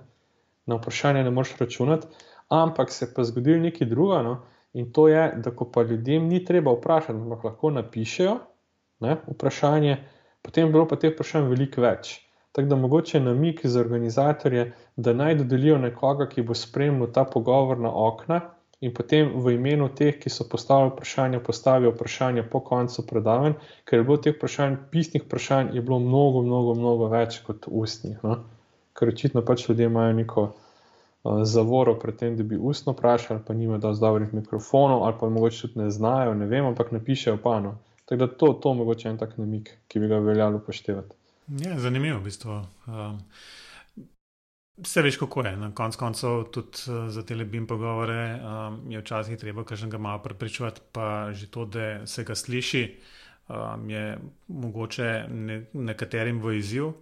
na 0.67 0.79
vprašanje 0.79 1.23
ne 1.23 1.31
moš 1.31 1.53
računati, 1.59 2.07
ampak 2.51 2.91
se 2.91 3.07
pa 3.13 3.23
zgodi 3.23 3.55
nekaj 3.59 3.87
druga. 3.87 4.21
No? 4.23 4.41
In 4.73 4.91
to 4.91 5.07
je, 5.07 5.23
da 5.43 5.51
ko 5.55 5.69
pa 5.71 5.83
ljudem 5.87 6.27
ni 6.27 6.43
treba 6.43 6.73
vprašati, 6.75 7.15
ampak 7.15 7.47
lahko 7.47 7.71
napišejo 7.71 8.35
ne? 9.03 9.17
vprašanje 9.27 9.97
potem 10.43 10.67
je 10.67 10.73
bilo 10.75 10.86
pa 10.88 10.99
teh 10.99 11.15
vprašanj 11.15 11.49
veliko 11.49 11.82
več. 11.82 12.19
Tako 12.53 12.69
da 12.69 12.75
mogoče 12.75 13.19
namik 13.19 13.65
za 13.65 13.79
organizatorje, 13.79 14.71
da 14.95 15.13
naj 15.13 15.36
dodelijo 15.36 15.77
nekoga, 15.82 16.27
ki 16.29 16.43
bo 16.45 16.53
spremljal 16.53 17.10
ta 17.12 17.23
pogovor 17.25 17.79
na 17.79 17.89
okna 17.89 18.41
in 18.84 18.91
potem 18.93 19.32
v 19.39 19.56
imenu 19.56 19.88
teh, 19.95 20.17
ki 20.19 20.29
so 20.29 20.45
postavili 20.49 20.91
vprašanja, 20.91 21.39
postavijo 21.39 21.93
vprašanja 21.95 22.43
po 22.51 22.60
koncu 22.60 23.06
predavanj, 23.08 23.56
ker 23.88 23.99
je 23.99 24.06
bilo 24.10 24.17
teh 24.19 24.36
vprašanj, 24.36 24.75
pisnih 24.91 25.23
vprašanj, 25.23 25.71
je 25.73 25.82
bilo 25.82 25.99
mnogo, 26.03 26.41
mnogo, 26.43 26.75
mnogo 26.75 27.08
več 27.13 27.39
kot 27.47 27.65
ustnih. 27.71 28.19
No? 28.27 28.41
Ker 28.93 29.13
očitno 29.13 29.41
pač 29.47 29.63
ljudje 29.69 29.88
imajo 29.88 30.17
neko 30.19 30.43
uh, 30.49 31.39
zavoro 31.47 31.95
pred 31.99 32.19
tem, 32.19 32.36
da 32.38 32.43
bi 32.43 32.60
ustno 32.60 32.93
vprašali, 32.93 33.41
pa 33.47 33.56
nimajo 33.56 33.79
dovolj 33.88 34.03
dobrih 34.03 34.36
mikrofonov, 34.41 35.08
ali 35.08 35.17
pa 35.19 35.32
mogoče 35.32 35.62
tudi 35.63 35.79
ne 35.79 35.89
znajo, 35.89 36.36
ne 36.36 36.51
vem, 36.51 36.67
ampak 36.73 36.91
napišejo 36.91 37.39
pa 37.43 37.58
no. 37.63 37.77
Tako 38.05 38.19
da 38.19 38.27
to, 38.27 38.53
to 38.53 38.73
mogoče 38.73 39.09
en 39.09 39.17
tak 39.17 39.37
namik, 39.37 39.69
ki 39.87 39.99
bi 39.99 40.07
ga 40.11 40.19
veljalo 40.19 40.59
upoštevati. 40.59 41.15
Ja, 41.63 41.77
zanimivo 41.79 42.19
v 42.19 42.27
bistvu. 42.29 42.61
Um, 42.87 43.19
Vse 44.83 45.03
veš, 45.05 45.19
kako 45.21 45.43
je. 45.45 45.51
Na 45.57 45.69
koncu 45.75 45.99
koncev, 45.99 46.43
tudi 46.51 46.83
uh, 46.89 47.07
za 47.13 47.21
telebim 47.23 47.67
pogovore 47.67 48.39
um, 48.39 48.79
je 48.91 48.99
včasih 48.99 49.37
treba 49.37 49.63
kažnega 49.63 49.97
malo 49.97 50.23
prepričati, 50.23 50.81
pa 50.91 51.29
že 51.31 51.47
to, 51.51 51.65
da 51.65 52.07
se 52.07 52.23
ga 52.23 52.35
sliši, 52.35 52.83
um, 53.49 53.89
je 53.89 54.17
mogoče 54.47 55.25
ne, 55.29 55.65
nekaterim 55.73 56.41
v 56.41 56.57
izziv. 56.57 56.85
Uh, 56.87 56.95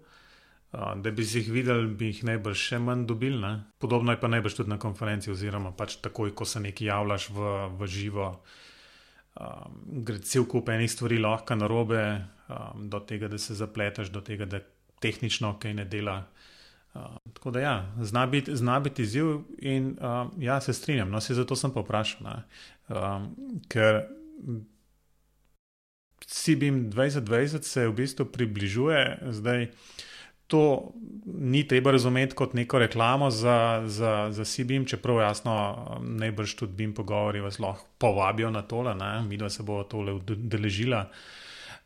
da 0.96 1.12
bi 1.12 1.24
jih 1.24 1.52
videli, 1.52 1.88
bi 1.88 2.12
jih 2.12 2.24
najbrž 2.24 2.60
še 2.68 2.80
manj 2.80 3.06
dobili. 3.08 3.40
Ne? 3.42 3.64
Podobno 3.80 4.12
je 4.12 4.20
pa 4.20 4.28
najbrž 4.28 4.56
tudi 4.56 4.70
na 4.70 4.80
konferenci, 4.80 5.32
oziroma 5.32 5.72
pač 5.72 5.98
takoj, 6.04 6.32
ko 6.36 6.46
se 6.46 6.60
nekaj 6.60 6.88
javljaš 6.88 7.30
v, 7.30 7.56
v 7.80 7.88
živo, 7.88 8.28
um, 9.40 9.82
gre 10.06 10.20
cel 10.20 10.46
kup 10.50 10.70
enih 10.70 10.92
stvari 10.92 11.20
lahko 11.22 11.56
na 11.56 11.68
robe, 11.68 12.04
um, 12.50 12.88
do 12.90 13.00
tega, 13.00 13.28
da 13.32 13.38
se 13.38 13.56
zapleteš, 13.56 14.12
do 14.12 14.22
tega, 14.22 14.46
da 14.46 14.62
tehnično 15.02 15.56
kaj 15.60 15.74
ne 15.74 15.86
dela. 15.86 16.24
Uh, 16.94 17.16
tako 17.34 17.52
da, 17.52 17.60
ja, 17.60 17.76
zna 18.02 18.26
biti, 18.28 18.56
zna 18.56 18.80
biti 18.80 19.02
izziv, 19.02 19.38
in 19.58 19.96
uh, 20.02 20.28
ja, 20.40 20.62
se 20.62 20.74
strinjam, 20.74 21.10
no, 21.10 21.22
se 21.22 21.34
zato 21.34 21.56
sem 21.56 21.72
pa 21.72 21.84
vprašal. 21.86 22.44
Um, 22.90 23.32
ker 23.72 24.04
CBM 26.28 26.92
2020 26.92 27.64
se 27.64 27.88
v 27.88 27.94
bistvu 27.96 28.26
približuje, 28.26 29.20
zdaj 29.32 29.68
to 30.52 30.92
ni 31.26 31.68
treba 31.68 31.92
razumeti 31.92 32.36
kot 32.36 32.54
neko 32.54 32.80
reklamo 32.80 33.30
za, 33.32 33.84
za, 33.86 34.28
za 34.32 34.46
CBM, 34.46 34.86
čeprav 34.86 35.22
jasno, 35.22 35.54
najbrž 36.02 36.56
tudi 36.56 36.74
BIM 36.74 36.94
pogovori 36.94 37.40
vas 37.40 37.60
lahko 37.60 37.88
povabijo 37.98 38.50
na 38.52 38.62
tole, 38.62 38.96
mi 39.28 39.38
dva 39.38 39.50
se 39.50 39.64
bo 39.64 39.84
tole 39.84 40.14
udeležila. 40.14 41.06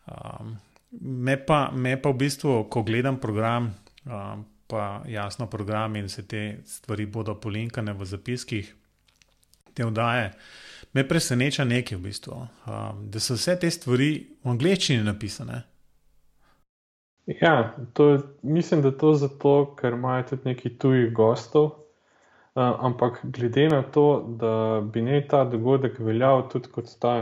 Um, 0.08 0.58
me, 1.02 1.38
pa, 1.46 1.70
me 1.72 1.94
pa 2.02 2.10
v 2.10 2.18
bistvu, 2.24 2.64
ko 2.70 2.84
gledam 2.84 3.20
program, 3.22 3.70
um, 4.06 4.46
pa 4.68 5.04
jasno 5.08 5.46
program 5.48 5.96
in 5.96 6.10
se 6.10 6.26
te 6.28 6.58
stvari 6.66 7.06
bodo 7.06 7.36
polinkane 7.36 7.94
v 7.94 8.06
zapiskih, 8.06 8.74
te 9.74 9.86
vdaje. 9.86 10.32
Me 10.94 11.06
preseneča 11.08 11.64
nekaj 11.64 11.98
v 11.98 12.02
bistvu, 12.02 12.42
um, 12.42 13.06
da 13.12 13.22
so 13.22 13.38
vse 13.38 13.60
te 13.62 13.72
stvari 13.72 14.12
v 14.44 14.58
angleščini 14.58 15.04
napisane. 15.04 15.62
Ja, 17.26 17.74
to, 17.94 18.20
mislim, 18.42 18.82
da 18.82 18.92
to 18.98 19.14
zato, 19.14 19.76
ker 19.80 19.94
imajo 19.94 20.24
tudi 20.30 20.42
neki 20.46 20.78
tuji 20.78 21.10
gostov. 21.10 21.66
Uh, 22.56 22.62
ampak 22.80 23.20
glede 23.24 23.68
na 23.70 23.82
to, 23.84 24.26
da 24.40 24.82
bi 24.94 25.02
ne 25.02 25.28
ta 25.28 25.44
dogodek 25.44 26.00
veljal 26.00 26.46
tudi 26.50 26.70
ta, 27.00 27.16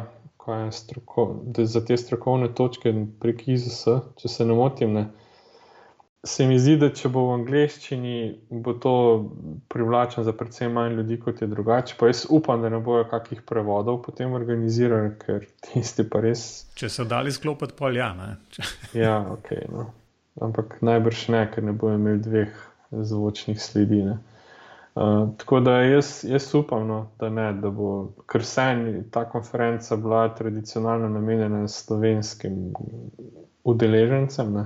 stroko, 0.71 1.43
za 1.57 1.85
te 1.85 1.97
strokovne 1.97 2.49
točke 2.53 2.91
prek 3.19 3.47
IZS, 3.47 3.85
če 4.19 4.29
se 4.29 4.45
ne 4.45 4.53
motim, 4.53 4.93
ne, 4.93 5.01
uh, 5.01 5.22
se 6.25 6.47
mi 6.47 6.55
zdi, 6.59 6.77
da 6.79 6.87
če 6.95 7.09
bo 7.11 7.25
v 7.27 7.33
angleščini, 7.37 8.17
bo 8.63 8.73
to 8.79 8.93
privlačno 9.71 10.23
za 10.23 10.31
predvsem 10.35 10.71
manj 10.71 10.95
ljudi, 11.01 11.17
kot 11.19 11.41
je 11.43 11.49
drugače. 11.51 11.97
Pa 11.99 12.07
jaz 12.07 12.23
upam, 12.31 12.61
da 12.63 12.71
ne 12.71 12.79
bojo 12.83 13.03
kakih 13.11 13.41
prevodov 13.47 13.99
potem 14.05 14.31
organizirali, 14.33 15.11
ker 15.19 15.43
tisti 15.67 16.05
pa 16.07 16.21
res. 16.23 16.45
Če 16.79 16.89
so 16.89 17.03
dali 17.07 17.33
sklopiti 17.35 17.75
pol, 17.75 17.99
ja. 17.99 18.13
ja, 19.05 19.17
ok. 19.33 19.51
No. 19.73 19.89
Ampak 20.41 20.79
najbrž 20.81 21.25
ne, 21.35 21.41
ker 21.51 21.67
ne 21.67 21.73
bojo 21.75 21.99
imeli 21.99 22.21
dveh 22.23 22.61
zvočnih 23.11 23.59
sledi. 23.59 23.99
Uh, 24.93 25.33
tako 25.41 25.59
da 25.65 25.81
jaz, 25.81 26.21
jaz 26.23 26.47
upam, 26.55 26.85
no, 26.87 26.99
da 27.19 27.27
ne, 27.33 27.49
da 27.59 27.71
bo, 27.73 28.13
ker 28.31 28.45
se 28.47 28.63
ta 29.11 29.25
konferenca 29.29 29.97
bila 29.99 30.23
tradicionalno 30.37 31.09
namenjena 31.11 31.65
slovenskim 31.67 32.71
udeležencem. 33.67 34.53
Ne 34.53 34.65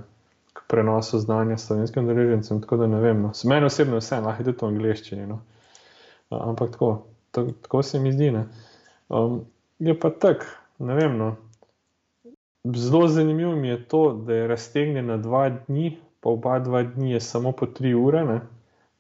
prenosu 0.68 1.20
znanja 1.20 1.58
slovenskim 1.58 2.06
udeležencem. 2.06 2.62
Tako 2.62 2.78
da 2.78 2.88
ne 2.88 3.00
vem. 3.02 3.22
No. 3.22 3.32
Meni 3.44 3.66
osebno 3.66 3.96
je 3.96 4.00
vse, 4.00 4.20
lahko 4.20 4.44
je 4.44 4.46
tudi 4.46 4.66
v 4.66 4.68
angleščini. 4.68 5.28
No. 5.28 5.42
Ampak 6.30 6.72
tako, 6.72 7.08
tako 7.32 7.84
se 7.84 8.00
mi 8.00 8.12
zdi. 8.12 8.34
Um, 9.10 9.42
je 9.80 10.00
pa 10.00 10.10
tako, 10.10 10.46
ne 10.80 10.96
vem. 10.96 11.18
No. 11.18 11.36
Zelo 12.76 13.08
zanimivo 13.08 13.56
mi 13.56 13.68
je 13.68 13.84
to, 13.88 14.14
da 14.28 14.34
je 14.34 14.48
raztegnjen 14.48 15.06
na 15.06 15.18
dva 15.18 15.50
dni, 15.50 15.98
pa 16.20 16.30
oba 16.30 16.60
dva 16.60 16.84
dni 16.84 17.12
je 17.12 17.22
samo 17.22 17.52
po 17.52 17.66
tri 17.66 17.94
ure. 17.94 18.40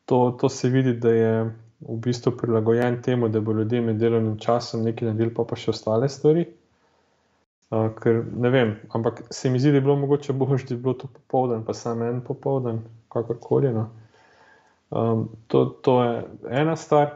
To, 0.05 0.37
to 0.41 0.49
se 0.49 0.69
vidi, 0.69 0.93
da 0.93 1.11
je 1.11 1.31
v 1.79 1.97
bistvu 2.01 2.31
prilagojen 2.37 3.01
temu, 3.01 3.27
da 3.27 3.41
bo 3.41 3.51
ljudem 3.53 3.85
med 3.85 3.99
delovnim 3.99 4.37
časom 4.39 4.83
nekaj 4.83 5.11
naredil, 5.11 5.33
pa 5.35 5.43
pa 5.43 5.55
še 5.59 5.73
ostale 5.75 6.09
stvari. 6.09 6.47
Uh, 7.69 7.89
ker 7.99 8.21
ne 8.31 8.49
vem, 8.49 8.75
ampak 8.95 9.25
se 9.29 9.49
mi 9.49 9.59
zdi, 9.59 9.73
da 9.73 9.81
je 9.81 9.81
bilo 9.81 9.95
mogoče 9.99 10.33
bolj, 10.33 10.63
da 10.69 10.75
je 10.75 10.79
bilo 10.79 10.93
to 10.93 11.07
popoldan, 11.07 11.65
pa 11.65 11.73
samo 11.73 12.05
en 12.05 12.21
popoldan, 12.23 12.79
kakorkoli. 13.11 13.73
No. 13.73 13.89
Um, 14.89 15.29
to, 15.47 15.65
to 15.65 16.03
je 16.03 16.23
ena 16.49 16.75
stvar. 16.75 17.09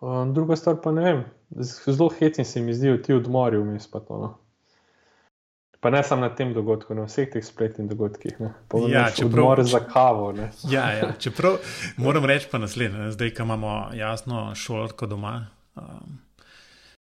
Um, 0.00 0.34
druga 0.34 0.56
stvar 0.56 0.76
pa 0.82 0.92
ne 0.92 1.02
vem, 1.02 1.24
zelo 1.86 2.08
hecni 2.18 2.44
se 2.44 2.60
mi 2.60 2.74
zdijo 2.74 2.96
ti 2.96 3.14
odmori 3.14 3.58
vmes. 3.58 3.90
Pa, 3.90 4.00
to, 4.00 4.18
no. 4.18 4.38
pa 5.80 5.90
ne 5.90 6.02
samo 6.02 6.20
na 6.20 6.34
tem 6.34 6.54
dogodku, 6.54 6.94
na 6.94 7.08
vseh 7.10 7.26
teh 7.32 7.44
spletnih 7.44 7.88
dogodkih. 7.90 8.36
Ja, 8.88 9.10
čeprav, 9.16 9.46
odmor 9.46 9.64
za 9.64 9.80
kavo. 9.80 10.34
Ja, 10.74 10.90
ja, 10.92 11.12
čeprav 11.18 11.58
moram 11.96 12.24
reči 12.24 12.46
pa 12.50 12.58
naslednje, 12.58 13.10
zdaj, 13.10 13.34
ko 13.34 13.42
imamo 13.42 13.88
jasno 13.94 14.54
šolarko 14.54 15.06
doma. 15.06 15.46
Um, 15.74 16.20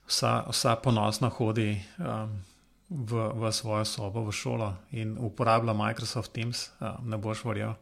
vsa, 0.06 0.44
vsa 0.50 0.76
ponosna 0.82 1.28
hodi 1.28 1.76
um, 1.98 2.36
v, 2.90 3.28
v 3.34 3.52
svojo 3.52 3.84
sobo, 3.84 4.24
v 4.24 4.32
šolo 4.32 4.70
in 4.90 5.16
uporablja 5.18 5.74
Microsoft 5.74 6.32
Teams, 6.32 6.70
um, 6.80 7.10
ne 7.10 7.18
boš 7.18 7.44
verjel. 7.44 7.74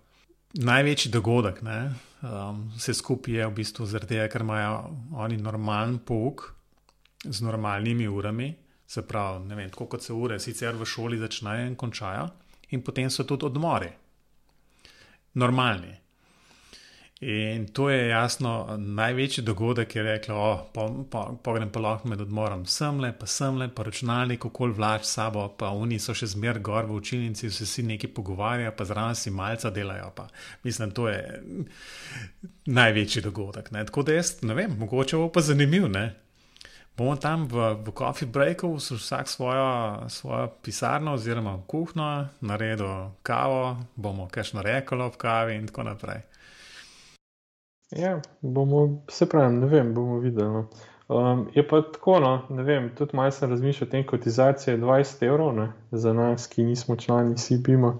Največji 0.54 1.10
dogodek, 1.10 1.62
ne, 1.66 1.94
um, 2.22 2.68
vse 2.76 2.94
skupaj 2.94 3.34
je 3.34 3.46
v 3.46 3.54
bistvu 3.56 3.86
zaradi 3.90 4.14
tega, 4.14 4.28
ker 4.30 4.44
imajo 4.46 4.76
oni 5.18 5.36
normalen 5.36 5.98
pouk 5.98 6.52
z 7.24 7.42
normalnimi 7.42 8.06
urami, 8.08 8.54
se 8.86 9.02
pravi, 9.02 9.48
ne 9.48 9.58
vem, 9.58 9.70
tako 9.70 9.88
kot 9.96 10.02
se 10.02 10.12
ure 10.12 10.38
sicer 10.38 10.76
v 10.76 10.86
šoli 10.86 11.18
začnejo 11.18 11.66
in 11.66 11.76
končajo, 11.76 12.28
in 12.70 12.82
potem 12.82 13.10
so 13.10 13.24
tudi 13.24 13.46
odmori. 13.48 13.90
Normalni. 15.34 16.03
In 17.20 17.68
to 17.72 17.90
je 17.90 18.08
jasno 18.08 18.76
največji 18.78 19.44
dogodek, 19.44 19.88
ki 19.88 19.98
je 19.98 20.02
rekel: 20.04 20.36
Pogrem 21.42 21.70
pa 21.70 21.80
lahko 21.80 22.08
med 22.08 22.20
odmorom 22.20 22.66
semle, 22.66 23.12
pa 23.18 23.26
semle, 23.26 23.68
pa 23.74 23.86
računalnik, 23.86 24.44
okol 24.44 24.74
vlač 24.74 25.04
s 25.04 25.14
sabo, 25.14 25.46
pa 25.58 25.70
oni 25.70 25.98
so 26.02 26.14
še 26.14 26.26
zmer 26.34 26.58
gor 26.58 26.90
v 26.90 26.98
učilnici, 26.98 27.48
vsi 27.48 27.86
neki 27.86 28.10
pogovarjajo, 28.10 28.74
pa 28.76 28.84
zraven 28.84 29.14
si 29.14 29.30
malce 29.30 29.70
delajo. 29.70 30.10
Pa. 30.16 30.26
Mislim, 30.64 30.90
to 30.90 31.08
je 31.08 31.22
največji 32.66 33.22
dogodek. 33.22 33.70
Ne? 33.70 33.86
Tako 33.86 34.02
da 34.02 34.18
jaz 34.18 34.36
ne 34.42 34.58
vem, 34.58 34.74
mogoče 34.78 35.16
bo 35.16 35.30
pa 35.30 35.40
zanimiv. 35.40 35.88
Ne? 35.88 36.04
Bomo 36.98 37.16
tam 37.16 37.46
v, 37.50 37.72
v 37.86 37.94
coffee 37.94 38.26
breaku, 38.26 38.74
vsak 38.78 39.30
svojo, 39.30 40.10
svojo 40.10 40.50
pisarno 40.62 41.14
oziroma 41.14 41.56
kuhno, 41.66 42.28
naredili 42.40 43.10
kavo, 43.22 43.78
bomo 43.96 44.28
kajšno 44.28 44.62
rekli 44.62 45.02
ob 45.02 45.16
kavi 45.16 45.54
in 45.54 45.66
tako 45.70 45.90
naprej. 45.94 46.22
Ja, 47.96 48.20
bomo, 48.40 49.02
se 49.08 49.28
pravi, 49.28 49.56
ne 49.56 49.66
vem, 49.66 49.94
bomo 49.94 50.18
videli. 50.18 50.48
No. 50.50 50.66
Um, 51.08 51.48
je 51.54 51.68
pa 51.68 51.82
tako, 51.82 52.18
no, 52.20 52.42
ne 52.50 52.62
vem, 52.62 52.90
tudi 52.96 53.16
malo 53.16 53.30
sem 53.30 53.50
razmišljal 53.50 53.88
o 53.88 53.90
tem, 53.90 54.06
kotizacija 54.06 54.74
je 54.74 54.80
20 54.80 55.26
evrov 55.26 55.52
ne, 55.54 55.68
za 55.92 56.12
nas, 56.12 56.46
ki 56.46 56.64
nismo 56.64 56.96
člani 56.96 57.36
CBIM-a. 57.36 57.94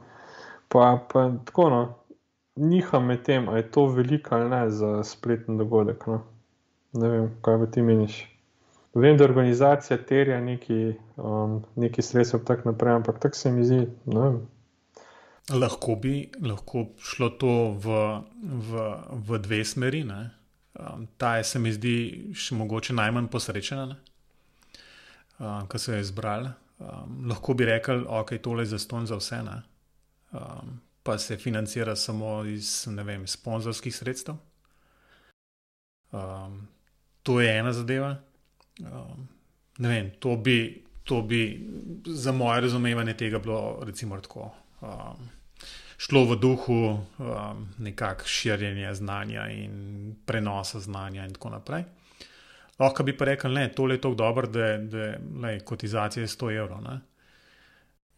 Pa, 0.69 0.99
pa 1.13 1.31
tako, 1.45 1.69
no, 1.71 1.95
njiha 2.57 3.01
med 3.01 3.23
tem, 3.23 3.49
ali 3.49 3.59
je 3.59 3.71
to 3.71 3.87
veliko 3.87 4.35
ali 4.35 4.49
ne 4.51 4.71
za 4.71 5.03
spletni 5.05 5.59
dogodek. 5.59 6.07
No. 6.07 6.23
Ne 6.93 7.09
vem, 7.09 7.31
kaj 7.43 7.59
pa 7.59 7.67
ti 7.67 7.83
meniš. 7.83 8.19
Vem, 8.95 9.17
da 9.17 9.25
organizacija 9.25 9.99
terja 9.99 10.41
neki, 10.41 10.95
um, 11.17 11.63
neki 11.77 12.03
sredstva, 12.03 12.41
tako 12.45 12.71
naprej, 12.71 12.95
ampak 12.95 13.19
tako 13.19 13.37
se 13.37 13.51
mi 13.53 13.65
zdi, 13.65 13.87
ne 14.07 14.21
vem. 14.21 14.41
Lahko 15.53 15.99
bi 16.01 16.31
lahko 16.41 16.87
šlo 17.05 17.29
to 17.37 17.77
v, 17.77 17.97
v, 18.43 18.85
v 19.29 19.39
dve 19.45 19.65
smeri. 19.65 20.01
Um, 20.09 21.07
ta 21.17 21.37
je, 21.37 21.45
se 21.45 21.59
mi 21.59 21.73
zdi, 21.73 21.97
še 22.35 22.57
mogoče 22.57 22.97
najmanj 22.97 23.29
posrečena, 23.31 23.85
um, 25.39 25.69
ki 25.69 25.79
so 25.79 25.93
jo 25.93 26.01
izbrali. 26.01 26.49
Um, 26.81 27.29
lahko 27.29 27.55
bi 27.55 27.69
rekli, 27.69 28.01
da 28.07 28.23
okay, 28.23 28.41
je 28.41 28.43
tole 28.43 28.65
za 28.67 28.81
vse, 28.81 29.43
um, 30.33 30.81
pa 31.03 31.19
se 31.19 31.37
financira 31.37 31.97
samo 31.97 32.45
iz 32.45 32.87
vem, 32.89 33.27
sponzorskih 33.27 33.95
sredstev. 33.95 34.41
Um, 36.11 36.69
to 37.23 37.41
je 37.41 37.53
ena 37.59 37.73
zadeva. 37.73 38.17
Um, 38.81 39.29
vem, 39.79 40.11
to, 40.19 40.37
bi, 40.37 40.85
to 41.05 41.23
bi 41.23 41.69
za 42.07 42.33
moje 42.33 42.61
razumevanje 42.61 43.15
tega 43.15 43.39
bilo, 43.39 43.85
recimo, 43.85 44.21
tako. 44.21 44.51
Um, 44.85 45.29
šlo 45.97 46.25
v 46.29 46.37
duhu 46.37 46.81
um, 46.93 47.67
nekakšnega 47.79 48.29
širjenja 48.29 48.95
znanja 48.95 49.49
in 49.49 50.15
prenosa 50.27 50.81
znanja, 50.81 51.25
in 51.25 51.33
tako 51.33 51.55
naprej. 51.55 51.85
Lahko 52.79 53.07
bi 53.07 53.15
pa 53.17 53.25
rekel, 53.25 53.55
da 53.55 53.69
tole 53.69 53.95
je 53.95 54.01
tako 54.01 54.15
dobro, 54.15 54.47
da, 54.47 54.77
da 54.79 55.15
lej, 55.43 55.61
kotizacija 55.65 56.23
je 56.23 56.29
100 56.29 56.57
evrov. 56.59 56.83
Ne? 56.83 56.99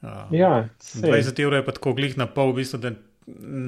Um, 0.03 0.35
ja, 0.35 0.69
20 0.81 1.43
evrov 1.43 1.61
je 1.61 1.67
pa 1.67 1.73
tako 1.73 1.93
glih 1.95 2.17
na 2.19 2.27
pol, 2.27 2.53
v 2.53 2.63
bistvu, 2.63 2.81
da 2.81 2.93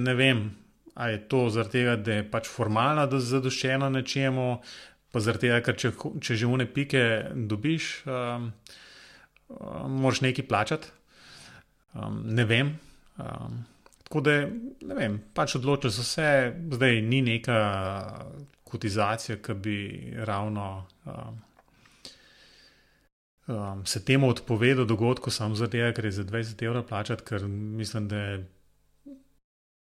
ne 0.08 0.14
vem, 0.14 0.48
ali 0.94 1.12
je 1.12 1.22
to 1.28 1.46
zaradi 1.50 1.78
tega, 1.78 1.96
da 1.96 2.18
je 2.18 2.26
pač 2.30 2.48
formalno 2.50 3.06
zadoščeno 3.20 3.90
nečemu, 3.90 4.48
pa 5.12 5.20
zaradi 5.20 5.48
tega, 5.48 5.60
ker 5.66 5.78
če, 5.78 5.92
če 6.24 6.40
že 6.40 6.50
vne 6.50 6.66
pike 6.66 7.02
dobiš, 7.48 7.92
um, 8.08 8.50
um, 9.52 10.00
moraš 10.00 10.24
nekaj 10.26 10.48
plačati. 10.48 10.94
Um, 11.94 12.22
ne 12.34 12.44
vem. 12.44 12.78
Um, 13.18 13.64
tako 14.02 14.20
da, 14.20 14.38
ne 14.80 14.94
vem, 14.94 15.18
pač 15.34 15.58
odločil 15.58 15.92
so 15.92 16.04
se, 16.06 16.54
zdaj 16.72 17.02
ni 17.02 17.22
neka 17.22 17.58
kotizacija, 18.64 19.38
ki 19.42 19.54
bi 19.54 19.76
ravno. 20.24 20.86
Um, 21.04 21.44
Um, 23.48 23.86
se 23.86 24.04
temu 24.04 24.28
odpovedal 24.28 24.84
dogodku 24.84 25.30
samo 25.30 25.54
zato, 25.54 25.78
ker 25.96 26.04
je 26.04 26.10
za 26.12 26.24
20 26.24 26.62
evrov 26.66 26.82
plačati, 26.84 27.24
ker 27.24 27.46
mislim, 27.48 28.08
da 28.08 28.16
je 28.16 28.48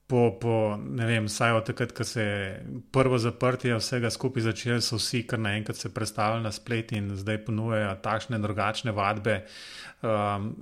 po, 0.08 0.38
po 0.39 0.78
ne 0.80 1.06
vem, 1.06 1.26
vsaj 1.28 1.52
od 1.52 1.65
takrat, 1.67 1.91
ko 1.91 2.04
se 2.08 2.24
je 2.24 2.65
prvo 2.96 3.17
zaprtje 3.20 3.76
vsega 3.76 4.10
skupaj 4.10 4.46
začelo, 4.46 4.80
so 4.82 4.96
vsi 4.96 5.26
kar 5.28 5.39
naenkrat 5.39 5.78
se 5.78 5.93
predstavili 5.93 6.43
na 6.43 6.52
splet 6.52 6.93
in 6.96 7.12
zdaj 7.15 7.41
ponujajo 7.46 7.96
takšne 8.04 8.39
drugačne 8.39 8.96
vadbe. 8.96 9.41
Um, 10.02 10.54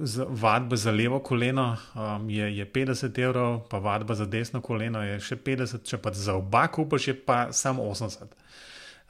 vadba 0.42 0.76
za 0.76 0.92
levo 0.92 1.20
koleno 1.20 1.78
um, 1.94 2.30
je, 2.30 2.58
je 2.58 2.66
50 2.66 3.20
evrov, 3.22 3.60
pa 3.70 3.78
vadba 3.78 4.16
za 4.16 4.26
desno 4.26 4.62
koleno 4.62 5.04
je 5.04 5.20
še 5.22 5.38
50, 5.38 5.86
če 5.86 6.02
pa 6.02 6.14
za 6.14 6.40
oba 6.40 6.66
kupaš, 6.68 7.08
je 7.08 7.18
pa 7.26 7.52
samo 7.54 7.86
80. 7.94 8.34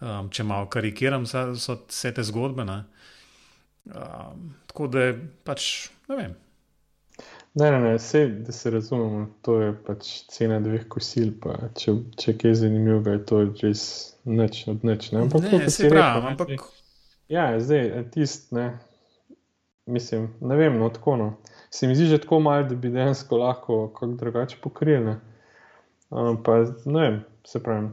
Um, 0.01 0.29
če 0.29 0.43
malo 0.43 0.67
karikiram, 0.67 1.23
so, 1.25 1.53
so 1.55 1.79
vse 1.87 2.11
te 2.11 2.23
zgodbe. 2.27 2.67
Um, 2.67 4.49
tako 4.67 4.91
da 4.91 5.13
pač 5.47 5.87
ne 6.09 6.19
vem. 6.19 6.35
Ne, 7.55 7.71
ne, 7.71 7.79
ne, 7.79 7.93
vse, 7.95 8.27
da 8.27 8.51
se 8.51 8.69
razumemo, 8.69 9.27
to 9.41 9.61
je 9.61 9.75
pač 9.85 10.09
cena 10.27 10.57
dveh 10.59 10.89
kosil. 10.91 11.29
Če, 11.79 11.93
če 12.19 12.33
je 12.33 12.37
kaj 12.41 12.57
zanimivega, 12.59 13.13
je 13.15 13.21
to 13.29 13.39
res 13.61 13.83
noč 14.27 14.65
od 14.67 14.83
noč. 14.83 15.07
Ampak, 15.15 15.47
ne, 15.47 15.69
se 15.71 15.87
pravi, 15.87 16.33
ampak. 16.33 16.65
Ja, 17.31 17.47
zdaj, 17.63 18.09
tist, 18.11 18.51
ne, 18.51 18.73
mislim, 19.87 20.33
ne 20.43 20.59
vem, 20.59 20.75
no, 20.81 20.91
tako. 20.91 21.15
No. 21.21 21.29
Se 21.71 21.87
mi 21.87 21.95
zdi 21.95 22.09
že 22.11 22.19
tako 22.27 22.41
malo, 22.43 22.67
da 22.67 22.75
bi 22.75 22.91
dejansko 22.91 23.39
lahko 23.39 23.79
kako 23.95 24.11
drugače 24.19 24.59
pokrili. 24.63 25.15
Um, 26.11 26.43
pa, 26.43 26.59
ne 26.85 27.07
vem, 27.07 27.23
se 27.47 27.63
pravi. 27.63 27.87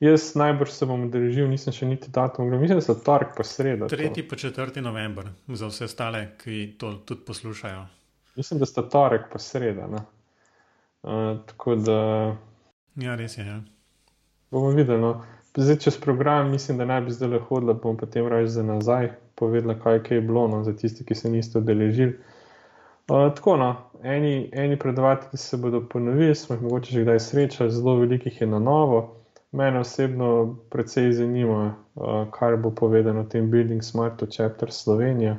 Jaz 0.00 0.34
najbrž 0.36 0.76
se 0.76 0.86
bom 0.86 1.08
držal, 1.10 1.48
nisem 1.48 1.72
še 1.72 1.88
niti 1.88 2.12
datum, 2.12 2.52
mislim, 2.52 2.76
da 2.76 2.84
so 2.84 3.00
torek 3.00 3.32
pa 3.36 3.48
sredo. 3.48 3.88
3. 3.88 4.28
pa 4.28 4.36
4. 4.36 4.84
november, 4.84 5.32
za 5.48 5.72
vse 5.72 5.88
ostale, 5.88 6.26
ki 6.42 6.74
to 6.76 6.98
tudi 7.08 7.24
poslušajo. 7.24 7.95
Mislim, 8.36 8.60
da 8.60 8.66
sta 8.66 8.82
torek 8.88 9.22
pa 9.32 9.38
sreda. 9.38 9.86
Uh, 9.86 10.00
tako 11.46 11.74
da. 11.74 12.36
Ja, 12.96 13.14
res 13.14 13.38
je. 13.38 13.46
Ja. 13.46 13.60
Bomo 14.50 14.68
videli. 14.68 15.00
No. 15.00 15.24
Zdaj, 15.56 15.76
čez 15.76 16.00
program, 16.00 16.50
mislim, 16.50 16.78
da 16.78 16.84
naj 16.84 17.00
bi 17.00 17.10
zdaj 17.10 17.28
le 17.28 17.38
hodila, 17.38 17.72
bom 17.72 17.96
potem 17.96 18.28
raje 18.28 18.46
za 18.46 18.62
nazaj 18.62 19.10
povedala, 19.34 19.78
kaj 19.78 20.00
je 20.10 20.20
bilo 20.20 20.48
no, 20.48 20.64
za 20.64 20.76
tiste, 20.76 21.04
ki 21.04 21.14
se 21.14 21.30
niste 21.30 21.58
odeležili. 21.58 22.18
Uh, 23.08 23.34
tako, 23.34 23.56
no, 23.56 23.76
eni, 24.02 24.50
eni 24.52 24.78
predavatelji 24.78 25.38
se 25.38 25.56
bodo 25.56 25.80
ponovili, 25.88 26.34
smo 26.34 26.54
jih 26.56 26.62
mogoče 26.62 26.92
že 26.92 27.02
kdaj 27.02 27.20
srečali, 27.20 27.70
zelo 27.70 27.96
velikih 27.96 28.40
je 28.40 28.46
na 28.46 28.58
novo. 28.58 29.16
Mene 29.52 29.80
osebno 29.80 30.56
precej 30.70 31.12
zanima, 31.12 31.74
uh, 31.94 32.30
kar 32.30 32.56
bo 32.56 32.70
povedano 32.70 33.20
o 33.20 33.24
tem 33.24 33.50
Building 33.50 33.82
Smart 33.82 34.22
Chapter 34.30 34.72
Slovenija. 34.72 35.36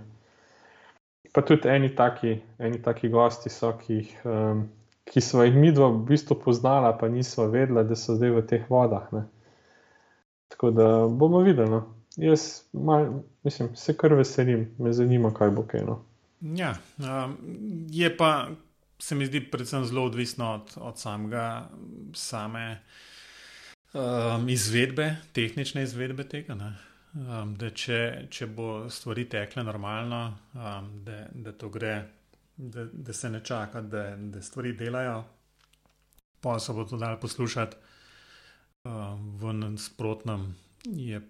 Pa 1.37 1.43
tudi 1.45 1.69
eni 1.69 1.91
taki, 1.95 2.31
eni 2.57 2.79
taki 2.81 3.11
gosti 3.13 3.51
so, 3.53 3.69
ki, 3.77 3.93
jih, 3.93 4.13
um, 4.25 4.63
ki 5.05 5.21
smo 5.21 5.43
jih 5.45 5.53
mi 5.53 5.69
dva 5.69 5.91
v 5.93 5.99
bistvu 6.07 6.33
poznala, 6.41 6.95
pa 6.97 7.11
nismo 7.13 7.45
vedela, 7.53 7.83
da 7.85 7.93
so 7.93 8.15
zdaj 8.17 8.31
v 8.33 8.41
teh 8.49 8.63
vodah. 8.65 9.03
Ne. 9.13 9.21
Tako 10.49 10.71
da 10.73 10.87
bomo 11.05 11.43
videli. 11.45 11.69
No. 11.69 11.83
Jaz 12.17 12.47
mal, 12.73 13.21
mislim, 13.45 13.69
se 13.77 13.93
kar 13.93 14.17
veselim, 14.17 14.65
me 14.81 14.95
zanima, 14.97 15.29
kaj 15.29 15.53
bo 15.53 15.67
kaj. 15.69 15.85
No. 15.85 15.99
Ja, 16.57 16.73
um, 16.97 17.37
je 17.93 18.09
pa, 18.17 18.49
se 18.97 19.15
mi 19.15 19.29
zdi, 19.29 19.43
predvsem 19.51 19.85
zelo 19.85 20.09
odvisno 20.09 20.55
od, 20.55 20.73
od 20.89 20.97
samega, 20.97 21.69
same 22.17 22.79
um, 23.93 24.49
izvedbe, 24.49 25.11
tehnične 25.37 25.85
izvedbe 25.85 26.25
tega. 26.25 26.57
Ne 26.57 26.73
um, 27.15 27.53
da 27.57 27.69
če, 27.69 28.27
če 28.31 28.47
bo 28.51 28.87
stvari 28.91 29.27
tekle 29.29 29.63
normalno, 29.67 30.21
um, 30.55 30.91
da, 31.05 31.23
da 31.31 31.53
to 31.53 31.69
gre, 31.73 31.95
da, 32.57 32.85
da 32.91 33.13
se 33.13 33.29
ne 33.29 33.41
čaka, 33.45 33.81
da, 33.81 34.09
da 34.17 34.41
stvari 34.41 34.73
delajo, 34.77 35.21
pa 36.41 36.57
se 36.59 36.73
bo 36.73 36.85
to 36.85 36.97
dal 36.97 37.19
poslušati 37.19 37.77
um, 38.85 39.33
v 39.39 39.53
nasprotnem. 39.61 40.51
Je 40.87 41.21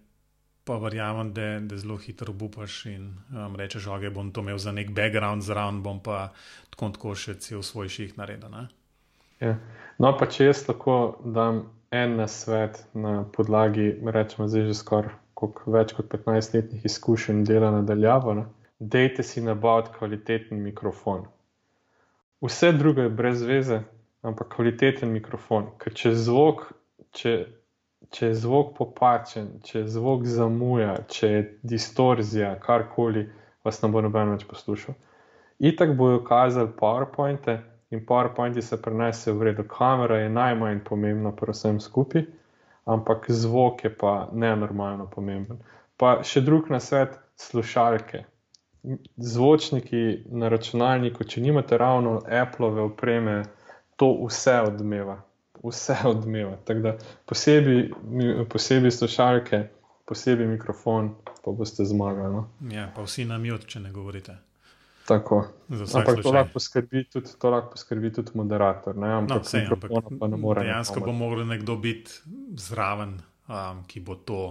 pa 0.68 0.76
verjamem, 0.84 1.32
da, 1.34 1.60
da 1.64 1.78
zelo 1.80 1.96
hitro 1.98 2.34
upaš 2.42 2.82
in 2.92 3.14
um, 3.32 3.56
rečeš, 3.56 3.88
da 3.88 4.10
bom 4.12 4.32
to 4.36 4.44
imel 4.44 4.58
za 4.60 4.74
nek 4.76 4.92
background 4.92 5.44
zraven, 5.44 5.80
bom 5.84 6.02
pa 6.04 6.34
tako 6.74 6.92
tako 6.98 7.16
še 7.16 7.38
cel 7.40 7.64
svoj 7.64 7.90
ših 7.90 8.18
naredil. 8.20 8.52
Ja. 9.40 9.56
No, 9.98 10.12
pa 10.18 10.28
če 10.28 10.50
jaz 10.50 10.66
lahko 10.68 11.22
dam 11.24 11.64
en 11.96 12.18
na 12.20 12.28
svet 12.28 12.84
na 12.94 13.22
podlagi, 13.24 13.94
rečemo, 14.04 14.50
zdaj 14.52 14.68
že 14.68 14.76
skoraj 14.76 15.16
koliko, 15.38 15.72
več 15.72 15.94
kot 15.94 16.10
15-letnih 16.10 16.86
izkušenj 16.90 17.44
dela 17.46 17.70
nadaljavo, 17.76 18.34
ne? 18.40 18.46
dejte 18.80 19.24
si 19.24 19.42
nabaviti 19.42 19.94
kvaliteten 19.98 20.62
mikrofon. 20.64 21.26
Vse 22.42 22.72
drugo 22.78 23.06
je 23.06 23.14
brez 23.20 23.42
veze, 23.46 23.80
ampak 24.22 24.52
kvaliteten 24.56 25.14
mikrofon. 25.14 25.72
Ker 25.82 25.94
če 25.98 26.14
zvok, 26.18 26.64
če, 27.18 27.34
če 28.14 28.30
je 28.30 28.38
zvok 28.44 28.76
popačen, 28.78 29.50
če 29.66 29.80
je 29.80 29.88
zvok 29.98 30.26
zamuja, 30.30 30.94
če 31.14 31.32
je 31.32 31.44
distorzija, 31.74 32.54
karkoli, 32.62 33.26
vas 33.66 33.82
ne 33.82 33.90
bo 33.94 34.02
noben 34.06 34.34
več 34.36 34.46
poslušal. 34.50 34.98
Itak 35.58 35.96
bojo 35.98 36.22
kazali 36.26 36.74
PowerPointe 36.78 37.60
in 37.94 38.06
PowerPointi 38.06 38.62
se 38.62 38.78
prenesejo 38.82 39.38
v 39.40 39.50
redu. 39.50 39.66
Kamera 39.70 40.22
je 40.22 40.34
najmanj 40.34 40.84
pomembna, 40.86 41.34
predvsem 41.34 41.82
skupaj 41.82 42.26
ampak 42.88 43.26
zvok 43.30 43.84
je 43.84 43.92
pa 43.98 44.30
nenormalno 44.34 45.10
pomemben. 45.12 45.60
Pa 45.98 46.22
še 46.24 46.42
drug 46.42 46.72
na 46.72 46.80
svet, 46.80 47.20
slušalke. 47.38 48.24
Zvočniki 49.18 50.24
na 50.32 50.50
računalniku, 50.50 51.26
če 51.28 51.42
nimate 51.42 51.78
ravno 51.78 52.22
Apple 52.24 52.70
opreme, 52.82 53.42
to 53.98 54.14
vse 54.28 54.62
odmeva. 54.70 55.20
Vse 55.64 55.98
odmeva. 56.14 56.56
Tako 56.66 56.86
da 56.86 56.96
posebej, 57.26 57.90
posebej 58.50 58.92
slušalke, 58.92 59.64
posebej 60.08 60.48
mikrofon, 60.48 61.16
pa 61.44 61.52
boste 61.52 61.86
zmagali. 61.86 62.34
No? 62.34 62.48
Ja, 62.72 62.88
pa 62.96 63.04
vsi 63.04 63.28
nam 63.28 63.46
jod, 63.46 63.68
če 63.68 63.84
ne 63.84 63.92
govorite. 63.92 64.38
Tako. 65.08 65.48
Ampak 65.72 66.20
to 66.24 66.32
lahko, 66.36 66.60
tudi, 67.12 67.32
to 67.40 67.50
lahko 67.50 67.72
poskrbi 67.72 68.12
tudi 68.12 68.32
moderator. 68.36 68.96
Ne? 69.00 69.14
Ampak, 69.22 69.38
no, 69.38 69.44
sej, 69.48 69.68
ampak 69.72 69.92
pa 70.20 70.28
ne 70.28 70.38
more. 70.38 70.66
Dejansko 70.68 71.00
bo 71.00 71.14
moral 71.16 71.48
nekdo 71.48 71.78
biti 71.80 72.12
zraven, 72.60 73.16
um, 73.48 73.84
ki 73.88 74.04
bo 74.04 74.20
to 74.28 74.42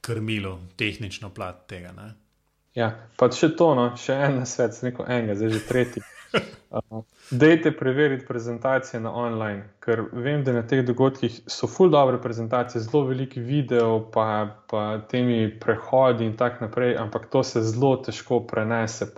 krmilo, 0.00 0.58
tehnično 0.80 1.30
plat 1.36 1.66
tega. 1.68 1.92
Ne? 1.92 2.14
Ja, 2.76 2.90
pa 3.16 3.28
še 3.32 3.52
to, 3.58 3.74
no? 3.76 3.90
še 4.00 4.16
en 4.24 4.40
svet, 4.48 4.80
neko 4.88 5.04
enega, 5.04 5.36
zdaj 5.36 5.52
že 5.52 5.62
tretji. 5.68 6.04
Dajte 7.30 7.72
preveriti 7.76 8.26
prezentacije 8.26 9.00
na 9.00 9.12
online, 9.14 9.68
ker 9.80 10.02
vem, 10.12 10.44
da 10.44 10.52
na 10.52 10.62
teh 10.66 10.84
dogodkih 10.86 11.40
so 11.46 11.66
full 11.66 11.90
dobre 11.90 12.20
prezentacije, 12.22 12.82
zelo 12.82 13.04
veliki 13.06 13.40
video, 13.40 14.10
pa, 14.12 14.26
pa 14.70 14.98
temi 15.10 15.48
prehodi 15.60 16.26
in 16.26 16.36
tako 16.36 16.66
naprej, 16.66 16.96
ampak 16.98 17.30
to 17.30 17.42
se 17.42 17.62
zelo 17.62 17.96
težko 17.96 18.40
prenese 18.46 19.08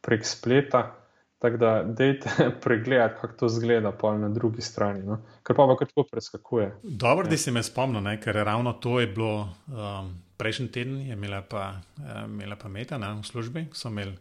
prek 0.00 0.26
spleta. 0.26 0.94
Tako 1.38 1.56
da, 1.56 1.82
dejte 1.86 2.30
pregledati, 2.64 3.20
kako 3.20 3.34
to 3.34 3.48
zgleda 3.48 3.92
na 4.18 4.28
drugi 4.28 4.62
strani, 4.62 5.02
no? 5.06 5.20
ker 5.46 5.56
pa 5.56 5.64
lahko 5.64 5.84
tako 5.84 6.04
preskakuje. 6.10 6.72
Dobro, 6.82 7.26
ja. 7.26 7.30
da 7.30 7.36
si 7.36 7.50
me 7.50 7.62
spomnil, 7.62 8.02
ne? 8.02 8.20
ker 8.20 8.34
ravno 8.34 8.72
to 8.72 9.00
je 9.00 9.06
bilo 9.06 9.54
um, 9.66 10.10
prejšnji 10.36 10.68
teden, 10.68 10.96
je 11.00 11.12
imela 11.12 11.42
pa, 11.42 11.80
uh, 11.96 12.24
imela 12.26 12.56
pa 12.56 12.68
Meta 12.68 12.98
ne? 12.98 13.12
v 13.20 13.24
službi, 13.24 13.66
so 13.72 13.88
imeli 13.88 14.16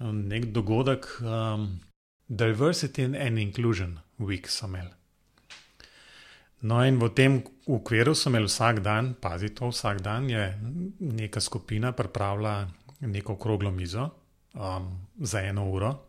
nek 0.00 0.52
dogodek, 0.52 1.06
um, 1.22 1.80
Diversity 2.28 3.04
and 3.04 3.38
Inclusion 3.38 3.98
Week 4.18 4.48
so 4.48 4.66
imeli. 4.66 4.92
No, 6.60 6.82
in 6.82 6.98
v 6.98 7.08
tem 7.14 7.38
okviru 7.66 8.14
so 8.14 8.30
imeli 8.30 8.50
vsak 8.50 8.82
dan, 8.82 9.14
pazi 9.20 9.54
to, 9.54 9.70
vsak 9.70 10.02
dan 10.02 10.30
je 10.30 10.42
neka 11.00 11.40
skupina 11.40 11.92
pripravila 11.92 12.66
neko 13.00 13.32
okroglo 13.32 13.70
mizo 13.70 14.10
um, 14.54 14.90
za 15.20 15.40
eno 15.40 15.70
uro. 15.70 16.08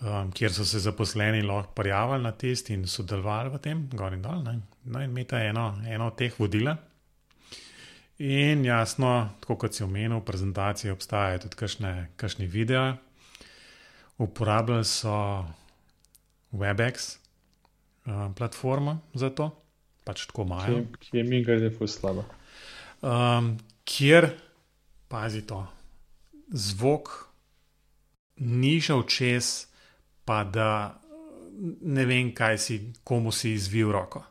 um, 0.00 0.32
kjer 0.32 0.52
so 0.52 0.64
se 0.64 0.78
zaposleni 0.78 1.42
lahko 1.42 1.72
prijavili 1.72 2.22
na 2.22 2.32
test 2.32 2.70
in 2.70 2.86
sodelovali 2.86 3.50
v 3.50 3.58
tem, 3.58 3.88
gor 3.92 4.12
in 4.12 4.22
dol. 4.22 4.42
Ne? 4.42 4.60
No, 4.84 5.00
in 5.00 5.10
imeta 5.10 5.40
eno, 5.42 5.74
eno 5.86 6.06
od 6.06 6.16
teh 6.18 6.34
vodila. 6.38 6.76
In 8.18 8.64
jasno, 8.64 9.30
tako 9.40 9.56
kot 9.56 9.74
si 9.74 9.82
omenil, 9.82 10.20
v 10.20 10.24
prezentaciji 10.24 10.92
obstajajo 10.94 11.44
tudi 11.46 11.58
kakšni 12.16 12.46
video. 12.46 12.94
Uporabljali 14.18 14.84
so 14.86 15.42
WebEx 16.52 17.16
uh, 18.06 18.30
platformo 18.36 19.00
za 19.14 19.30
to, 19.34 19.50
pač 20.04 20.26
tako 20.30 20.46
imajo. 20.46 20.84
Ki, 21.00 21.10
ki 21.10 21.18
je 21.18 21.24
mi 21.24 21.42
da 21.44 21.52
je 21.52 21.88
slabo. 21.88 22.24
Um, 23.02 23.56
kjer, 23.84 24.30
pazi 25.08 25.42
to, 25.42 25.66
zvok 26.54 27.10
ni 28.36 28.80
šel 28.80 29.02
čez, 29.10 29.66
pa 30.24 30.44
da 30.44 31.00
ne 31.82 32.06
vem, 32.06 32.30
kaj 32.34 32.58
si, 32.58 32.78
komu 33.04 33.32
si 33.32 33.52
izvil 33.58 33.90
roko. 33.92 34.22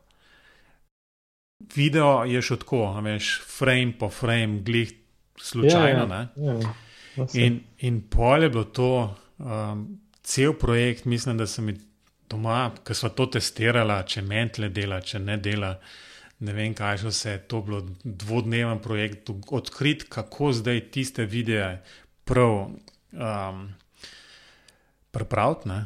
Video 1.76 2.24
je 2.28 2.42
šel 2.42 2.60
tako, 2.62 2.86
veš, 3.02 3.42
frame 3.48 3.94
po 4.00 4.10
frame, 4.10 4.62
glih 4.62 4.94
slučajno. 5.40 6.08
Ja, 6.14 6.28
ja, 6.36 6.54
ja, 7.16 7.28
in, 7.34 7.60
in 7.80 8.02
pol 8.10 8.44
je 8.44 8.50
bilo 8.50 8.64
to, 8.64 9.16
um, 9.38 9.86
cel 10.24 10.54
projekt, 10.54 11.06
mislim, 11.06 11.38
da 11.38 11.48
sem 11.48 11.74
doma, 12.30 12.72
ki 12.86 12.96
smo 12.96 13.10
to 13.10 13.28
testirali, 13.38 14.00
če 14.08 14.22
mentle 14.22 14.70
dela, 14.74 15.02
če 15.02 15.20
ne 15.20 15.38
dela. 15.38 15.76
Ne 16.44 16.52
vem, 16.52 16.74
kaj 16.76 16.98
še 17.00 17.12
vse. 17.12 17.34
To 17.48 17.62
je 17.62 17.66
bilo 17.70 17.82
dvodneven 18.04 18.82
projekt, 18.84 19.30
odkrit, 19.56 20.08
kako 20.12 20.52
zdaj 20.52 20.82
tiste 20.92 21.24
videe 21.30 21.78
prav 22.28 22.56
um, 22.68 23.62
pripraviti, 25.14 25.78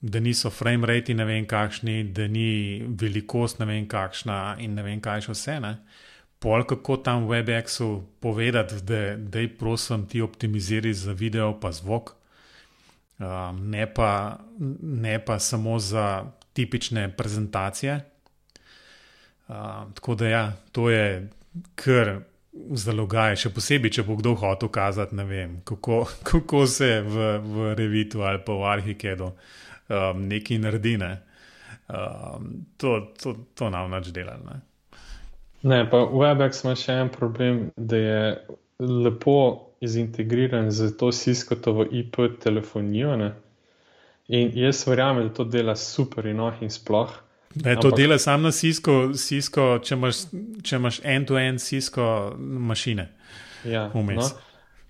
da 0.00 0.20
niso 0.20 0.50
frame 0.50 0.86
rate 0.86 1.14
ne 1.14 1.24
vem 1.24 1.46
kakšni, 1.46 2.04
da 2.04 2.26
ni 2.28 2.82
velikost 2.88 3.58
ne 3.60 3.66
vem 3.66 3.88
kakšna 3.88 4.56
in 4.58 4.74
ne 4.74 4.84
vem 4.84 5.00
kaj 5.00 5.26
še 5.26 5.34
vse. 5.34 5.58
Ne? 5.60 5.74
Pol 6.40 6.64
kako 6.64 6.96
tam 7.04 7.26
v 7.26 7.34
WebExu 7.34 7.90
povedati, 8.20 8.80
da 8.80 9.42
je 9.42 9.50
prosim 9.58 10.06
ti 10.08 10.22
optimiziraj 10.24 10.96
za 11.02 11.12
video 11.12 11.52
pa 11.60 11.72
zvok, 11.72 12.14
um, 13.20 13.60
ne, 13.70 13.84
pa, 13.84 14.40
ne 14.80 15.18
pa 15.20 15.38
samo 15.38 15.78
za 15.78 16.24
tipične 16.56 17.10
prezentacije. 17.16 18.00
Um, 19.48 19.92
tako 19.94 20.14
da 20.14 20.28
ja, 20.28 20.44
to 20.72 20.88
je 20.90 21.28
kar 21.76 22.22
zalogaj, 22.72 23.36
še 23.36 23.52
posebej, 23.52 23.92
če 23.98 24.08
bo 24.08 24.16
kdo 24.16 24.32
hotel 24.40 24.70
kazati, 24.72 25.14
ne 25.14 25.28
vem, 25.28 25.58
kako, 25.68 26.06
kako 26.30 26.64
se 26.66 27.02
v, 27.04 27.32
v 27.44 27.74
Revitu 27.76 28.24
ali 28.24 28.40
pa 28.40 28.56
v 28.56 28.70
Arhikedu 28.78 29.34
um, 29.90 30.24
nekaj 30.28 30.58
naredi. 30.62 30.96
Ne. 30.98 31.10
Um, 31.88 32.66
to, 32.76 33.12
to, 33.22 33.34
to 33.54 33.70
nam 33.70 33.92
več 33.92 34.12
dela. 34.14 34.38
Ne. 34.46 34.60
ne, 35.62 35.82
pa 35.90 36.04
WebEx 36.06 36.64
ima 36.64 36.76
še 36.78 36.96
en 37.02 37.10
problem, 37.12 37.64
da 37.76 37.98
je 37.98 38.20
lepo 38.80 39.38
izintegriran 39.80 40.70
z 40.70 40.92
to 40.96 41.10
siskotovo 41.12 41.84
IP 41.84 42.22
telefonijo. 42.42 43.16
Ne. 43.16 43.32
In 44.30 44.52
jaz 44.54 44.84
verjamem, 44.86 45.28
da 45.28 45.34
to 45.34 45.44
dela 45.44 45.74
super 45.76 46.26
in 46.30 46.40
oh 46.40 46.62
in 46.62 46.70
sploh. 46.70 47.10
Ne, 47.54 47.74
to 47.80 47.90
dela 47.90 48.18
samo 48.18 48.46
na 48.46 48.52
Cisco, 48.54 49.10
Cisco 49.18 49.80
če, 49.82 49.96
imaš, 49.96 50.20
če 50.62 50.76
imaš 50.78 51.00
end-to-end 51.02 51.58
Cisco 51.58 52.04
mašine. 52.38 53.08
Ja, 53.66 53.88
no, 53.90 54.28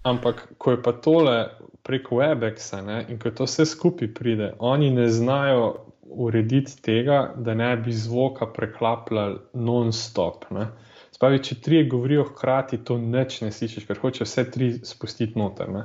ampak 0.04 0.44
ko 0.58 0.74
je 0.74 0.82
pa 0.82 0.92
tole 0.92 1.38
preko 1.82 2.20
WebExa 2.20 2.82
ne, 2.86 3.04
in 3.08 3.18
ko 3.18 3.30
to 3.30 3.46
vse 3.48 3.66
skupaj 3.66 4.12
pride, 4.14 4.52
oni 4.58 4.90
ne 4.90 5.08
znajo 5.08 5.70
urediti 6.10 6.82
tega, 6.82 7.34
da 7.36 7.54
ne 7.54 7.76
bi 7.76 7.92
zvoka 7.92 8.46
preklapljali 8.46 9.38
non-stop. 9.54 10.44
Spravi, 11.14 11.42
če 11.44 11.60
tri 11.60 11.84
govorijo 11.88 12.24
hkrati, 12.32 12.80
to 12.84 12.98
neč 12.98 13.40
ne 13.44 13.52
slišiš, 13.52 13.86
ker 13.86 13.98
hoče 14.00 14.26
vse 14.26 14.46
tri 14.50 14.72
spustiti 14.84 15.38
noter. 15.38 15.70
Ne. 15.70 15.84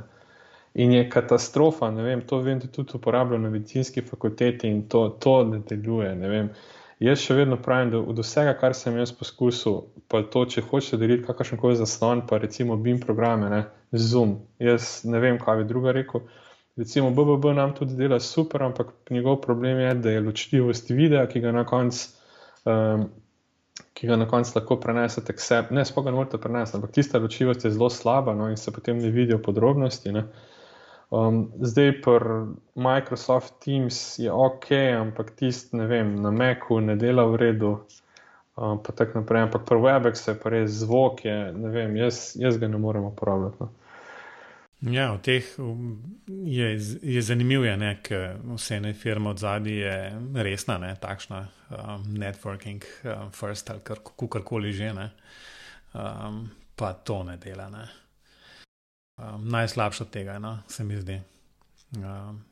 In 0.75 0.91
je 0.91 1.09
katastrofa, 1.09 1.91
ne 1.91 2.03
vem, 2.03 2.21
to 2.27 2.41
vem, 2.43 2.59
da 2.59 2.67
tudi 2.67 2.97
uporabljajo 2.97 3.41
na 3.41 3.49
medicinski 3.49 4.01
fakulteti 4.01 4.67
in 4.67 4.87
to, 4.89 5.07
to 5.23 5.43
ne 5.47 5.61
deluje. 5.69 6.15
Jaz 7.03 7.19
še 7.19 7.35
vedno 7.35 7.57
pravim, 7.59 7.89
da 7.91 7.99
od 7.99 8.19
vsega, 8.23 8.53
kar 8.55 8.73
sem 8.77 8.95
jaz 8.95 9.11
poskusil, 9.11 9.81
pa 10.07 10.21
to, 10.31 10.45
če 10.47 10.63
hočeš 10.63 10.95
deliti 11.01 11.25
kakršen 11.27 11.59
koli 11.59 11.75
zaslon, 11.75 12.21
pa 12.29 12.39
recimo 12.39 12.77
BIM 12.79 13.01
programe, 13.03 13.49
ne, 13.51 13.59
Zoom. 13.91 14.37
Jaz 14.63 15.03
ne 15.03 15.19
vem, 15.19 15.39
kaj 15.41 15.59
bi 15.59 15.67
druga 15.67 15.91
rekel. 15.95 16.23
Recimo 16.79 17.11
BBB 17.15 17.51
nam 17.55 17.75
tudi 17.75 17.97
dela 17.99 18.19
super, 18.23 18.63
ampak 18.63 18.93
njegov 19.11 19.41
problem 19.43 19.79
je, 19.83 19.91
da 20.05 20.15
je 20.15 20.23
ločljivost 20.23 20.89
videa, 20.95 21.27
ki 21.31 21.43
ga 21.43 21.53
na 21.55 21.67
koncu. 21.67 22.09
Um, 22.65 23.07
Ki 23.95 24.07
ga 24.07 24.15
na 24.15 24.23
koncu 24.27 24.53
lahko 24.55 24.75
prenesete 24.79 25.33
k 25.35 25.43
sebi, 25.43 25.75
ne, 25.75 25.83
spoga 25.87 26.11
ne 26.11 26.15
morete 26.15 26.37
prenesti, 26.39 26.77
ampak 26.77 26.93
tista 26.95 27.19
ločljivost 27.19 27.65
je 27.65 27.71
zelo 27.75 27.89
slaba, 27.91 28.31
no, 28.35 28.47
in 28.51 28.55
se 28.59 28.71
potem 28.71 29.01
ne 29.03 29.09
vidijo 29.11 29.41
podrobnosti. 29.43 30.11
Uh, 30.15 30.45
Um, 31.09 31.51
zdaj, 31.61 32.01
pri 32.01 32.57
Microsoft 32.75 33.53
Teams 33.63 34.19
je 34.19 34.31
ok, 34.31 34.71
ampak 34.99 35.31
tisti, 35.37 35.77
ne 35.77 35.85
vem, 35.87 36.15
na 36.21 36.31
Macu 36.31 36.79
ne 36.81 36.95
dela 36.95 37.27
v 37.29 37.35
redu, 37.35 37.71
um, 38.57 38.81
pa 38.83 38.91
tako 38.91 39.21
naprej. 39.21 39.45
Ampak 39.45 39.65
pri 39.69 39.77
Webex 39.77 40.27
je 40.27 40.35
pa 40.35 40.49
res 40.49 40.81
zvok, 40.81 41.25
je, 41.25 41.37
ne 41.53 41.69
vem, 41.69 41.95
jaz, 41.95 42.33
jaz 42.35 42.57
ga 42.57 42.67
ne 42.67 42.81
morem 42.81 43.05
uporabljati. 43.05 43.57
No. 43.59 43.69
Ja, 44.91 45.13
v 45.15 45.21
teh 45.23 45.45
je, 46.27 46.67
je 47.01 47.21
zanimivo, 47.21 47.69
ker 48.03 48.35
vse 48.53 48.75
ene 48.77 48.93
firme 48.93 49.29
od 49.29 49.39
zadaj 49.39 49.73
je 49.73 49.95
resna, 50.33 50.77
ne, 50.77 50.93
takšna 51.01 51.45
um, 51.69 52.03
networking, 52.17 52.83
um, 53.05 53.31
first 53.31 53.69
ali 53.69 53.81
kar 53.85 54.01
koli 54.43 54.73
že, 54.73 54.93
ne, 54.93 55.09
um, 55.93 56.49
pa 56.75 56.93
to 56.93 57.23
ne 57.23 57.37
dela. 57.37 57.69
Ne 57.69 58.04
um, 59.17 59.49
najslabše 59.49 60.03
od 60.03 60.09
tega, 60.09 60.39
no, 60.39 60.59
se 60.67 60.83
mi 60.83 60.97
zdi. 60.97 61.21
Um, 61.97 62.43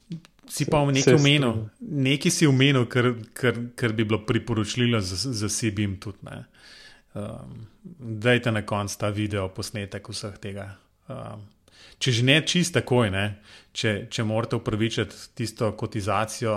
si 0.50 0.66
pa 0.66 0.84
v 0.84 0.92
neki 0.92 1.14
umenu, 1.16 1.70
neki 1.80 2.32
si 2.32 2.48
umenil, 2.48 2.86
kar, 2.92 3.14
kar, 3.34 3.58
kar 3.76 3.94
bi 3.94 4.06
bilo 4.06 4.26
priporočljivo 4.26 5.00
za, 5.02 5.32
za 5.34 5.50
Sibim 5.50 6.00
tudi. 6.00 6.18
Ne. 6.22 6.44
Um, 7.14 7.68
dajte 8.00 8.52
na 8.52 8.66
koncu 8.66 8.98
ta 9.00 9.10
video 9.10 9.48
posnetek 9.50 10.10
vseh 10.10 10.38
tega. 10.42 10.68
Um, 11.08 11.46
če 12.00 12.12
že 12.12 12.26
ne 12.26 12.40
čist 12.48 12.74
takoj, 12.76 13.12
ne, 13.14 13.26
če, 13.76 14.08
če 14.12 14.26
morate 14.28 14.58
upravičiti 14.58 15.36
tisto 15.38 15.72
kotizacijo 15.78 16.56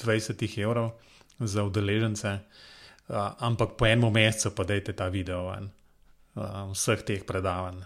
20 0.00 0.46
evrov 0.60 0.92
za 1.40 1.64
udeležence, 1.64 2.34
uh, 2.36 3.32
ampak 3.40 3.76
po 3.76 3.88
enem 3.88 4.12
mesecu 4.12 4.54
pa 4.54 4.68
dajte 4.68 4.96
ta 4.96 5.08
video 5.08 5.48
ven, 5.50 5.70
uh, 6.36 6.68
vseh 6.72 7.02
teh 7.06 7.24
predavanj. 7.26 7.82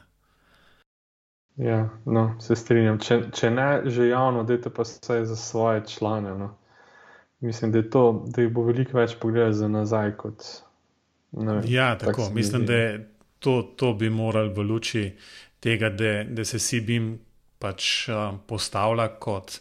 Ja, 1.57 1.89
no, 2.05 2.35
se 2.41 2.57
strinjam. 2.57 2.99
Če, 2.99 3.21
če 3.35 3.51
ne 3.55 3.69
že 3.87 4.09
javno, 4.09 4.43
dajte 4.47 4.73
pa 4.75 4.83
vse 4.83 5.21
za 5.29 5.37
svoje 5.39 5.85
člane. 5.87 6.35
No. 6.39 6.51
Mislim, 7.45 7.73
da, 7.73 7.83
to, 7.83 8.25
da 8.27 8.43
jih 8.43 8.51
bo 8.53 8.65
veliko 8.67 8.99
več 8.99 9.15
pogledati 9.21 9.61
za 9.61 9.69
nazaj. 9.69 10.17
Kot, 10.19 10.47
ne, 11.39 11.61
ja, 11.71 11.93
tako. 12.01 12.27
Tak 12.27 12.35
Mislim, 12.35 12.67
da 12.67 12.81
to, 13.39 13.61
to 13.77 13.93
bi 13.95 14.11
morali 14.11 14.51
v 14.55 14.67
luči 14.67 15.05
tega, 15.63 15.93
da, 15.95 16.25
da 16.25 16.45
se 16.45 16.59
Sibim 16.59 17.15
pač 17.63 18.09
uh, 18.09 18.35
postavlja 18.49 19.09
kot 19.23 19.61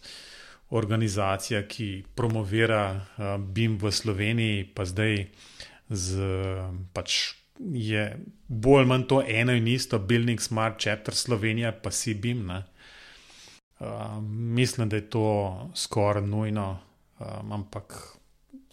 organizacija, 0.74 1.62
ki 1.70 1.90
promovira 2.16 2.84
uh, 2.96 3.36
BIM 3.38 3.78
v 3.82 3.92
Sloveniji, 3.94 4.66
pa 4.74 4.88
zdaj 4.90 5.28
z 5.94 6.26
uh, 6.26 6.74
pač 6.96 7.36
je 7.72 8.18
bolj 8.48 8.80
ali 8.80 8.88
manj 8.88 9.08
to 9.08 9.24
eno 9.28 9.54
in 9.54 9.68
isto, 9.68 10.00
Building 10.00 10.42
Smart 10.42 10.80
Chapter 10.84 11.16
Slovenija, 11.16 11.72
pa 11.72 11.92
si 11.92 12.14
BIM. 12.14 12.50
Uh, 12.50 12.60
mislim, 14.22 14.90
da 14.90 14.96
je 14.96 15.10
to 15.10 15.70
skoraj 15.76 16.24
nujno, 16.24 16.80
um, 17.20 17.52
ampak 17.52 18.18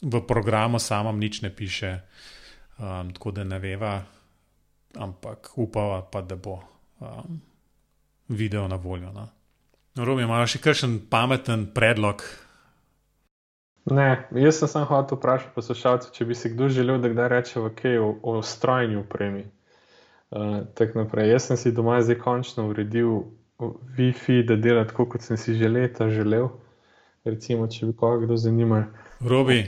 v 0.03 0.21
programu 0.27 0.79
samem 0.79 1.19
nič 1.19 1.43
ne 1.43 1.57
piše, 1.57 2.01
um, 2.79 3.13
tako 3.13 3.31
da 3.31 3.45
ne 3.45 3.59
veva, 3.59 4.03
ampak 4.95 5.53
upava 5.57 6.03
pa, 6.03 6.23
da 6.23 6.37
bo 6.37 6.61
um, 7.01 7.41
video 8.29 8.69
na 8.69 8.77
voljo. 8.77 9.13
No. 9.13 9.29
Robi, 9.97 10.23
imaš 10.23 10.57
še 10.57 10.63
kakšen 10.63 10.99
pameten 11.11 11.67
predlog? 11.75 12.23
Ne, 13.91 14.29
jaz 14.31 14.59
sem 14.59 14.69
samo 14.69 14.87
hotel 14.87 15.19
vprašati 15.19 15.55
poslušalce, 15.55 16.11
če 16.15 16.25
bi 16.25 16.35
si 16.35 16.51
kdo 16.53 16.69
želel, 16.69 17.01
da 17.03 17.11
kdaj 17.11 17.29
reče 17.29 17.61
v 17.61 17.73
kaj 17.75 17.99
o, 17.99 18.11
o 18.23 18.43
strojni 18.43 18.97
upremi. 18.97 19.45
Uh, 20.31 20.63
jaz 21.27 21.49
sem 21.49 21.57
si 21.57 21.73
doma 21.75 21.99
zdaj 22.03 22.21
končno 22.23 22.69
uredil 22.71 23.25
Wi-Fi, 23.99 24.45
da 24.47 24.57
dela 24.57 24.85
tako, 24.87 25.09
kot 25.11 25.23
sem 25.27 25.37
si 25.37 25.55
že 25.59 25.69
leta 25.69 26.09
želel. 26.11 26.49
Recimo, 27.25 27.67
če 27.69 27.91
bi 27.91 27.97
koga 27.97 28.25
kdo 28.25 28.37
zanimal. 28.37 28.87
Robi, 29.21 29.67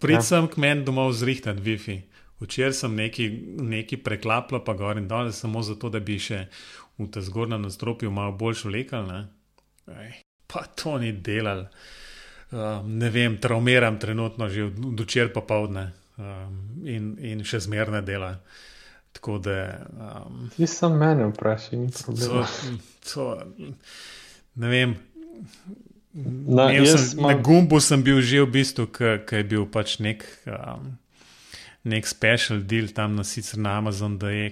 pridem 0.00 0.46
ja. 0.46 0.48
k 0.48 0.62
meni 0.62 0.86
domov 0.86 1.12
zrihtati 1.12 1.60
Wi-Fi. 1.60 2.00
Včeraj 2.40 2.72
sem 2.72 2.94
neki, 2.94 3.28
neki 3.60 3.96
preklapljal, 3.96 4.62
pa 4.64 4.74
gor 4.76 4.98
in 5.00 5.08
dol, 5.08 5.32
samo 5.32 5.62
zato, 5.64 5.90
da 5.92 6.00
bi 6.00 6.18
še 6.20 6.46
v 6.96 7.10
ta 7.12 7.20
zgornjem 7.20 7.66
nastropju 7.66 8.10
malo 8.10 8.32
boljš 8.36 8.64
vlekal. 8.68 9.10
pa 10.46 10.62
to 10.76 10.98
ni 10.98 11.12
delal. 11.12 11.66
Um, 11.66 12.05
ne 12.84 13.10
vem, 13.10 13.36
traumiram 13.42 13.98
trenutno 13.98 14.48
že 14.48 14.68
od 14.70 15.00
včeraj 15.00 15.32
popovdne 15.32 15.90
um, 16.16 16.60
in, 16.86 17.16
in 17.18 17.44
še 17.44 17.60
zmerne 17.66 18.02
dela. 18.06 18.36
Tako 19.16 19.38
da. 19.38 19.80
Um, 20.26 20.50
Ti 20.56 20.66
sem 20.68 20.92
mene 20.92 21.30
vprašal, 21.32 21.80
ni 21.80 21.90
problema. 21.90 22.44
To, 22.44 23.12
to, 23.12 23.24
ne 24.54 24.68
vem. 24.68 24.96
Na, 26.46 26.68
sem, 26.86 27.20
mal... 27.20 27.34
na 27.34 27.42
gumbu 27.42 27.80
sem 27.80 28.00
bil 28.04 28.20
že 28.24 28.44
v 28.44 28.50
bistvu, 28.60 28.88
ki 28.92 29.40
je 29.40 29.44
bil 29.44 29.66
pač 29.68 29.98
nek, 30.00 30.24
um, 30.48 30.94
nek 31.86 32.06
special 32.06 32.60
deal 32.66 32.88
tam 32.94 33.14
na 33.16 33.24
sicer 33.24 33.58
na 33.58 33.76
Amazon, 33.78 34.18
da 34.18 34.30
je, 34.30 34.50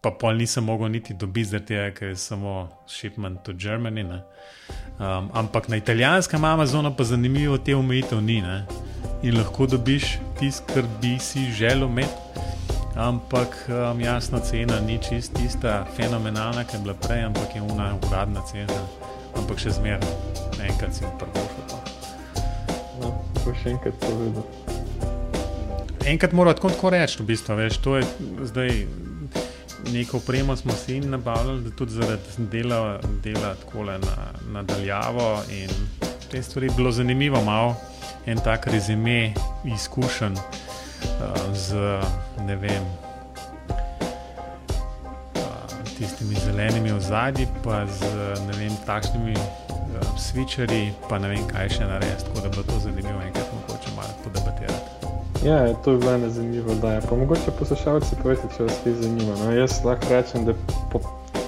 pa 0.00 0.10
pol 0.10 0.38
nisem 0.38 0.64
mogel 0.64 0.88
niti 0.88 1.14
dobiti, 1.14 1.50
zaradi 1.50 1.66
tega, 1.66 1.90
ker 1.96 2.12
je 2.12 2.16
samo 2.16 2.68
shipment 2.86 3.42
to 3.44 3.52
Germany. 3.52 4.04
Um, 4.06 5.30
ampak 5.34 5.68
na 5.68 5.76
italijanskem 5.76 6.44
Amazonu 6.44 6.94
pa 6.96 7.04
zanimivo 7.04 7.58
te 7.58 7.76
omejitev 7.76 8.22
ni. 8.22 8.40
Ne? 8.42 8.64
In 9.22 9.36
lahko 9.36 9.66
dobiš 9.66 10.18
tisto, 10.38 10.64
kar 10.74 10.86
bi 11.02 11.18
si 11.18 11.50
želel 11.52 11.88
imeti. 11.88 12.46
Ampak 12.96 13.66
um, 13.68 14.00
jasna 14.00 14.40
cena 14.40 14.80
ni 14.80 14.98
čist 14.98 15.34
tista 15.34 15.84
fenomenalna, 15.96 16.64
ki 16.64 16.76
je 16.76 16.82
bila 16.82 16.94
prej, 16.94 17.24
ampak 17.24 17.54
je 17.56 17.62
una 17.62 17.94
uradna 18.06 18.42
cena 18.46 18.82
ampak 19.38 19.60
še 19.62 19.74
zmeraj, 19.78 20.10
enkrat 20.66 20.94
si 20.96 21.06
prvo 21.20 21.44
šel. 21.54 21.78
No, 23.00 23.14
še 23.46 23.74
enkrat 23.74 23.96
to 24.02 24.12
videl. 24.18 24.69
Enkrat 26.10 26.32
mora 26.32 26.54
tako, 26.54 26.72
tako 26.74 26.90
reči, 26.90 27.20
v 27.22 27.26
bistvu, 27.26 27.54
veš, 27.54 27.76
to 27.84 27.96
je 27.96 28.06
zdaj 28.50 28.70
neko 29.92 30.16
opremo 30.16 30.56
smo 30.56 30.72
si 30.72 31.00
nabavili, 31.00 31.70
tudi 31.70 31.92
zaradi 31.92 32.22
dela, 32.50 33.00
dela 33.22 33.54
na, 33.98 34.16
nadaljavo 34.52 35.42
in 35.50 35.70
te 36.30 36.42
stvari 36.42 36.66
je 36.66 36.72
bilo 36.76 36.92
zanimivo, 36.92 37.44
malo 37.44 37.76
en 38.26 38.38
tak 38.38 38.66
rezime 38.66 39.34
izkušen 39.64 40.32
uh, 40.32 41.54
z 41.54 41.74
ne 42.46 42.56
vem 42.56 42.82
tistimi 45.98 46.34
zelenimi 46.34 46.92
ozadji, 46.92 47.46
pa 47.64 47.86
z 47.86 48.00
ne 48.46 48.52
vem, 48.58 48.76
takšnimi 48.86 49.32
uh, 49.32 50.18
switcherji, 50.18 50.92
pa 51.08 51.18
ne 51.18 51.28
vem, 51.28 51.44
kaj 51.48 51.68
še 51.68 51.84
narediti. 51.84 52.24
Tako 52.24 52.40
da 52.40 52.56
bo 52.56 52.62
to 52.62 52.80
zanimivo, 52.80 53.20
enkrat 53.20 53.52
mogoče. 53.52 53.99
Ja, 55.44 55.74
to 55.84 55.92
je 55.92 55.98
bilo 55.98 56.30
zanimivo, 56.30 56.74
da 56.74 56.92
je. 56.92 57.00
Pa 57.00 57.16
mogoče 57.16 57.50
poslušalci 57.58 58.16
povedati, 58.22 58.56
če 58.56 58.62
vas 58.62 58.74
kaj 58.84 58.92
zanima. 58.92 59.36
No, 59.44 59.52
jaz 59.52 59.80
lahko 59.84 60.06
rečem, 60.10 60.44
da 60.44 60.52
po 60.92 61.00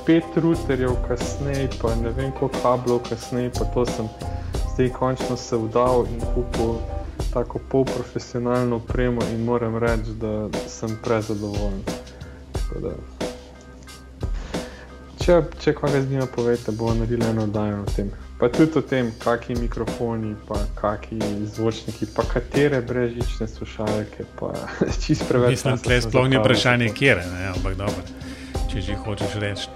pet 0.07 0.25
routerjev 0.37 0.97
kasneje, 1.09 1.69
pa 1.83 1.95
ne 1.95 2.11
vem 2.11 2.33
koliko 2.39 2.59
kablov 2.63 3.03
kasneje, 3.09 3.51
pa 3.59 3.65
to 3.75 3.87
sem 3.87 4.09
zdaj 4.75 4.89
končno 4.89 5.37
se 5.37 5.57
vdal 5.57 6.07
in 6.13 6.21
kupil 6.35 6.75
tako 7.33 7.59
polprofesionalno 7.69 8.77
opremo 8.77 9.21
in 9.33 9.45
moram 9.45 9.77
reči, 9.77 10.17
da 10.21 10.49
sem 10.69 10.99
prezadovoljen. 11.05 11.83
Če, 15.21 15.43
če 15.61 15.75
koga 15.75 16.01
z 16.01 16.11
njima 16.11 16.27
povete, 16.27 16.73
bo 16.73 16.95
naredila 16.95 17.29
eno 17.31 17.43
oddajo 17.43 17.83
o 17.83 17.91
tem. 17.97 18.11
Pa 18.43 18.49
tudi 18.49 18.75
o 18.75 18.83
tem, 18.83 19.13
kakšni 19.23 19.55
mikrofoni, 19.55 20.35
pa 20.49 20.59
kakšni 20.75 21.47
zvočniki, 21.47 22.07
pa 22.11 22.27
katere 22.27 22.81
brežične 22.83 23.47
slušalke, 23.47 24.25
pa 24.35 24.51
čist 25.03 25.29
preveč. 25.29 25.51
Mislim, 25.51 25.79
da 25.87 25.95
je 25.95 26.03
sploh 26.03 26.27
ni 26.27 26.41
vprašanje, 26.41 26.89
kje 26.91 27.07
je, 27.07 27.47
ampak 27.55 27.77
dobro, 27.79 28.03
če 28.67 28.83
že 28.83 28.97
hočeš 29.05 29.37
reči. 29.39 29.69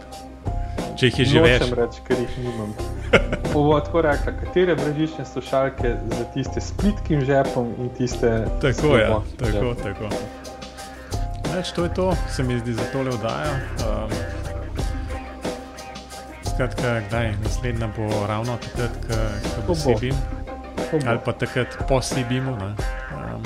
Če 0.98 1.06
jih 1.06 1.18
je 1.18 1.26
že 1.30 1.44
več. 1.46 1.62
Ne 1.70 1.78
reči, 1.78 2.02
ker 2.08 2.18
jih 2.18 2.34
nimam. 2.42 2.74
Ovo 3.60 3.78
tako 3.78 4.02
rekla, 4.02 4.34
katere 4.42 4.74
brežične 4.74 5.30
slušalke 5.30 5.94
za 6.18 6.24
tiste 6.34 6.58
s 6.58 6.74
plitkim 6.74 7.22
žepom 7.22 7.70
in 7.78 7.94
tiste. 7.94 8.32
Tako 8.58 8.96
je, 8.96 9.04
ja, 9.06 9.20
tako, 9.44 9.76
tako. 9.78 10.10
Več 11.54 11.70
to 11.70 11.86
je 11.86 11.94
to, 11.94 12.10
se 12.34 12.42
mi 12.42 12.58
zdi 12.58 12.74
za 12.74 12.90
tole 12.90 13.14
oddajo. 13.14 13.54
Um, 13.86 14.25
skratka, 16.56 17.00
kdaj 17.08 17.36
naslednja 17.44 17.88
bo 17.96 18.08
ravno 18.26 18.56
takrat, 18.56 18.96
ko 19.56 19.62
bo 19.68 19.74
sebim. 19.76 20.16
Ali 21.06 21.18
pa 21.24 21.32
takrat 21.32 21.76
po 21.88 22.00
sebimu. 22.00 22.56
Um, 22.56 23.42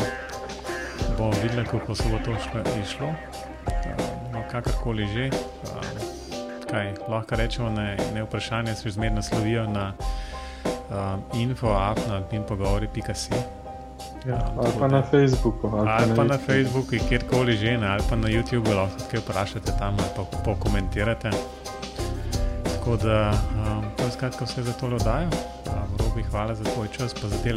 bomo 1.19 1.35
videli, 1.43 1.67
kako 1.67 1.95
se 1.95 2.05
bo 2.07 2.19
to 2.25 2.31
išlo. 2.83 3.09
Um, 3.09 3.15
no, 4.33 4.43
kakorkoli 4.51 5.07
že. 5.11 5.31
Um, 5.67 5.99
kaj, 6.71 6.95
lahko 7.09 7.35
rečemo, 7.35 7.71
ne, 7.71 7.97
ne 8.15 8.23
vprašanje 8.23 8.75
se 8.75 8.91
zmerno 8.91 9.17
naslovijo 9.17 9.67
na 9.67 9.93
um, 10.91 11.23
info-app.pogovori.si. 11.35 13.35
Ja, 14.27 14.53
ali 14.57 14.73
pa 14.79 14.89
na 14.89 15.03
Facebooku. 15.03 15.67
Ali, 15.67 15.89
ali 15.89 16.17
pa 16.17 16.25
na 16.25 16.39
Facebooku, 16.39 16.91
kjerkoli 17.09 17.57
že, 17.57 17.79
ne, 17.79 17.89
ali 17.89 18.03
pa 18.11 18.17
na 18.17 18.29
YouTubu, 18.29 18.71
lahko 18.71 18.97
kaj 19.11 19.21
vprašate 19.21 19.73
tam 19.79 19.97
ali 19.99 20.09
pa 20.17 20.23
pokomentirate. 20.45 21.31
Tako 22.81 22.97
da 22.97 23.31
um, 23.31 23.85
to 23.97 24.05
je 24.05 24.11
skratka 24.11 24.45
vse 24.45 24.63
za 24.63 24.73
to 24.73 24.87
oddajo. 24.87 25.27
Um, 25.27 25.97
Robi, 25.99 26.23
hvala 26.23 26.55
za 26.55 26.65
tvoj 26.65 26.89
čas, 26.89 27.15
pa 27.15 27.29
za 27.29 27.37
te 27.43 27.53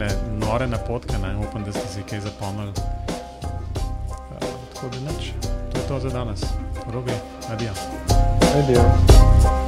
nore 0.47 0.67
napotke. 0.67 1.17
Ne? 1.17 1.37
Upam, 1.47 1.63
da 1.63 1.71
si 1.71 2.03
kaj 2.09 2.19
zapomnili. 2.19 2.71
Uh, 2.71 4.37
tako 4.73 4.87
da 4.89 5.11
nič, 5.11 5.31
to 5.71 5.79
je 5.79 5.87
to 5.87 5.99
za 5.99 6.09
danes. 6.09 6.43
Robi, 6.91 7.11
adijo. 7.49 7.71
Adijo. 8.57 9.62